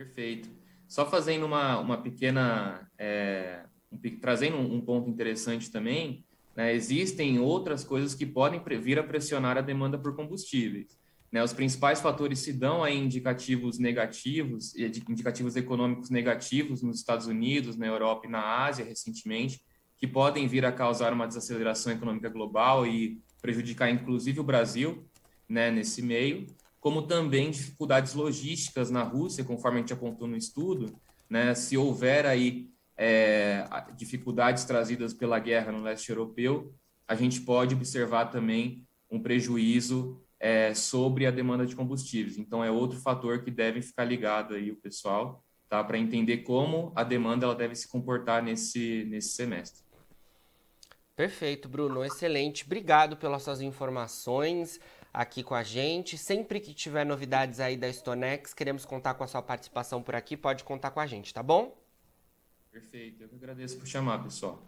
Perfeito. 0.01 0.49
Só 0.89 1.05
fazendo 1.05 1.45
uma, 1.45 1.79
uma 1.79 1.99
pequena. 1.99 2.89
É, 2.99 3.65
um, 3.93 3.99
trazendo 4.19 4.57
um, 4.57 4.81
ponto 4.81 5.11
interessante 5.11 5.71
também, 5.71 6.25
né, 6.57 6.75
existem 6.75 7.39
outras 7.39 7.85
coisas 7.85 8.15
que 8.15 8.25
podem 8.25 8.63
vir 8.81 8.99
a 8.99 9.03
pressionar 9.03 9.59
a 9.59 9.61
demanda 9.61 9.99
por 9.99 10.17
combustíveis. 10.17 10.99
Né, 11.31 11.45
os 11.45 11.53
principais 11.53 12.01
fatores 12.01 12.39
se 12.39 12.51
dão 12.51 12.83
a 12.83 12.91
indicativos 12.91 13.79
negativos, 13.79 14.75
indicativos 14.75 15.55
econômicos 15.55 16.09
negativos 16.09 16.83
nos 16.83 16.97
Estados 16.97 17.27
Unidos, 17.27 17.77
na 17.77 17.87
Europa 17.87 18.27
e 18.27 18.31
na 18.31 18.65
Ásia 18.65 18.87
recentemente, 18.87 19.61
que 19.99 20.07
podem 20.07 20.49
vir 20.49 20.65
a 20.65 20.73
causar 20.73 21.13
uma 21.13 21.27
desaceleração 21.27 21.93
econômica 21.93 22.31
global 22.31 22.87
e 22.87 23.21
prejudicar 23.43 23.91
inclusive 23.91 24.41
o 24.41 24.45
Brasil 24.45 25.07
né, 25.47 25.71
nesse 25.71 26.01
meio 26.01 26.47
como 26.81 27.03
também 27.03 27.51
dificuldades 27.51 28.15
logísticas 28.15 28.91
na 28.91 29.03
Rússia, 29.03 29.45
conforme 29.45 29.79
a 29.79 29.81
gente 29.81 29.93
apontou 29.93 30.27
no 30.27 30.37
estudo, 30.37 30.99
né, 31.29 31.55
se 31.55 31.77
houver 31.77 32.27
aí 32.27 32.71
é, 32.97 33.65
dificuldades 33.97 34.65
trazidas 34.65 35.13
pela 35.13 35.39
guerra 35.39 35.71
no 35.71 35.83
leste 35.83 36.09
europeu, 36.11 36.75
a 37.07 37.15
gente 37.15 37.43
pode 37.43 37.75
observar 37.75 38.27
também 38.27 38.87
um 39.11 39.21
prejuízo 39.21 40.21
é, 40.39 40.73
sobre 40.75 41.27
a 41.27 41.31
demanda 41.31 41.67
de 41.67 41.77
combustíveis. 41.77 42.39
Então, 42.39 42.65
é 42.65 42.71
outro 42.71 42.99
fator 42.99 43.43
que 43.43 43.51
deve 43.51 43.83
ficar 43.83 44.05
ligado 44.05 44.55
aí 44.55 44.71
o 44.71 44.77
pessoal, 44.77 45.45
tá? 45.69 45.85
Para 45.85 45.99
entender 45.99 46.39
como 46.39 46.93
a 46.97 47.05
demanda 47.05 47.45
ela 47.45 47.55
deve 47.55 47.75
se 47.75 47.89
comportar 47.89 48.43
nesse, 48.43 49.05
nesse 49.09 49.31
semestre. 49.31 49.85
Perfeito, 51.15 51.69
Bruno. 51.69 52.03
Excelente. 52.03 52.65
Obrigado 52.65 53.17
pelas 53.17 53.43
suas 53.43 53.61
informações 53.61 54.81
aqui 55.13 55.43
com 55.43 55.55
a 55.55 55.63
gente. 55.63 56.17
Sempre 56.17 56.61
que 56.61 56.73
tiver 56.73 57.05
novidades 57.05 57.61
aí 57.61 57.77
da 57.77 57.93
Stonex, 57.93 58.55
queremos 58.55 58.85
contar 58.85 59.15
com 59.15 59.25
a 59.25 59.27
sua 59.27 59.43
participação 59.43 60.03
por 60.03 60.15
aqui. 60.15 60.37
Pode 60.37 60.65
contar 60.65 60.91
com 60.91 61.01
a 61.01 61.07
gente, 61.07 61.33
tá 61.35 61.43
bom? 61.43 61.77
Perfeito. 62.71 63.23
Eu 63.23 63.29
que 63.29 63.35
agradeço 63.35 63.79
por 63.79 63.87
chamar, 63.87 64.23
pessoal. 64.23 64.63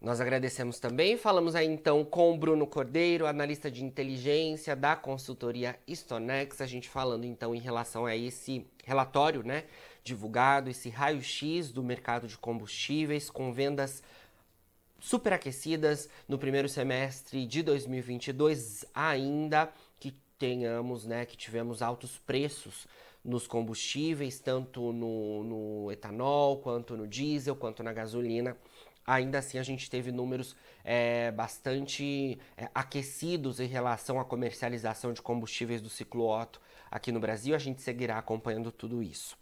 Nós 0.00 0.20
agradecemos 0.20 0.78
também. 0.78 1.16
Falamos 1.16 1.54
aí 1.54 1.66
então 1.66 2.04
com 2.04 2.32
o 2.32 2.38
Bruno 2.38 2.66
Cordeiro, 2.66 3.26
analista 3.26 3.70
de 3.70 3.82
inteligência 3.82 4.76
da 4.76 4.94
consultoria 4.94 5.78
Stonex. 5.88 6.60
A 6.60 6.66
gente 6.66 6.88
falando 6.88 7.24
então 7.24 7.54
em 7.54 7.58
relação 7.58 8.04
a 8.04 8.14
esse 8.14 8.66
relatório, 8.84 9.42
né, 9.42 9.64
divulgado, 10.04 10.70
esse 10.70 10.90
raio-x 10.90 11.72
do 11.72 11.82
mercado 11.82 12.28
de 12.28 12.36
combustíveis 12.36 13.30
com 13.30 13.52
vendas 13.52 14.02
superaquecidas 14.98 16.08
no 16.28 16.38
primeiro 16.38 16.68
semestre 16.68 17.46
de 17.46 17.62
2022, 17.62 18.84
ainda 18.94 19.72
que 19.98 20.14
tenhamos, 20.38 21.06
né, 21.06 21.24
que 21.24 21.36
tivemos 21.36 21.82
altos 21.82 22.18
preços 22.18 22.86
nos 23.24 23.46
combustíveis, 23.46 24.38
tanto 24.38 24.92
no, 24.92 25.44
no 25.44 25.92
etanol, 25.92 26.58
quanto 26.58 26.96
no 26.96 27.06
diesel, 27.06 27.56
quanto 27.56 27.82
na 27.82 27.92
gasolina 27.92 28.56
ainda 29.06 29.38
assim 29.38 29.58
a 29.58 29.62
gente 29.62 29.88
teve 29.88 30.10
números 30.10 30.56
é, 30.84 31.30
bastante 31.30 32.38
é, 32.56 32.68
aquecidos 32.74 33.60
em 33.60 33.66
relação 33.66 34.18
à 34.18 34.24
comercialização 34.24 35.12
de 35.12 35.22
combustíveis 35.22 35.80
do 35.80 35.88
ciclo 35.88 36.28
Otto 36.28 36.60
aqui 36.90 37.12
no 37.12 37.20
Brasil. 37.20 37.54
A 37.54 37.58
gente 37.58 37.80
seguirá 37.80 38.18
acompanhando 38.18 38.72
tudo 38.72 39.02
isso. 39.02 39.38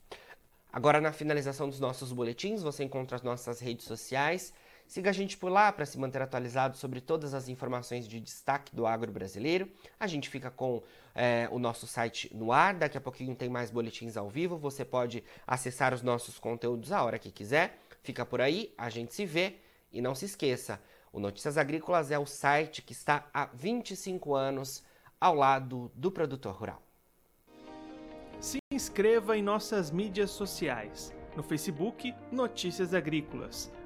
Agora, 0.72 1.00
na 1.00 1.12
finalização 1.12 1.68
dos 1.68 1.80
nossos 1.80 2.12
boletins, 2.12 2.62
você 2.62 2.82
encontra 2.84 3.16
as 3.16 3.22
nossas 3.22 3.60
redes 3.60 3.86
sociais. 3.86 4.52
Siga 4.94 5.10
a 5.10 5.12
gente 5.12 5.36
por 5.36 5.50
lá 5.50 5.72
para 5.72 5.84
se 5.84 5.98
manter 5.98 6.22
atualizado 6.22 6.76
sobre 6.76 7.00
todas 7.00 7.34
as 7.34 7.48
informações 7.48 8.06
de 8.06 8.20
destaque 8.20 8.76
do 8.76 8.86
agro 8.86 9.10
brasileiro. 9.10 9.68
A 9.98 10.06
gente 10.06 10.30
fica 10.30 10.52
com 10.52 10.84
é, 11.12 11.48
o 11.50 11.58
nosso 11.58 11.84
site 11.84 12.30
no 12.32 12.52
ar. 12.52 12.74
Daqui 12.74 12.96
a 12.96 13.00
pouquinho 13.00 13.34
tem 13.34 13.48
mais 13.48 13.72
boletins 13.72 14.16
ao 14.16 14.30
vivo. 14.30 14.56
Você 14.56 14.84
pode 14.84 15.24
acessar 15.44 15.92
os 15.92 16.00
nossos 16.00 16.38
conteúdos 16.38 16.92
a 16.92 17.02
hora 17.02 17.18
que 17.18 17.32
quiser. 17.32 17.76
Fica 18.04 18.24
por 18.24 18.40
aí, 18.40 18.72
a 18.78 18.88
gente 18.88 19.12
se 19.12 19.26
vê 19.26 19.56
e 19.92 20.00
não 20.00 20.14
se 20.14 20.26
esqueça, 20.26 20.80
o 21.12 21.18
Notícias 21.18 21.58
Agrícolas 21.58 22.12
é 22.12 22.18
o 22.20 22.24
site 22.24 22.80
que 22.80 22.92
está 22.92 23.28
há 23.34 23.46
25 23.46 24.32
anos 24.32 24.84
ao 25.20 25.34
lado 25.34 25.90
do 25.96 26.08
produtor 26.08 26.54
rural. 26.54 26.80
Se 28.38 28.58
inscreva 28.70 29.36
em 29.36 29.42
nossas 29.42 29.90
mídias 29.90 30.30
sociais. 30.30 31.12
No 31.34 31.42
Facebook, 31.42 32.14
Notícias 32.30 32.94
Agrícolas. 32.94 33.72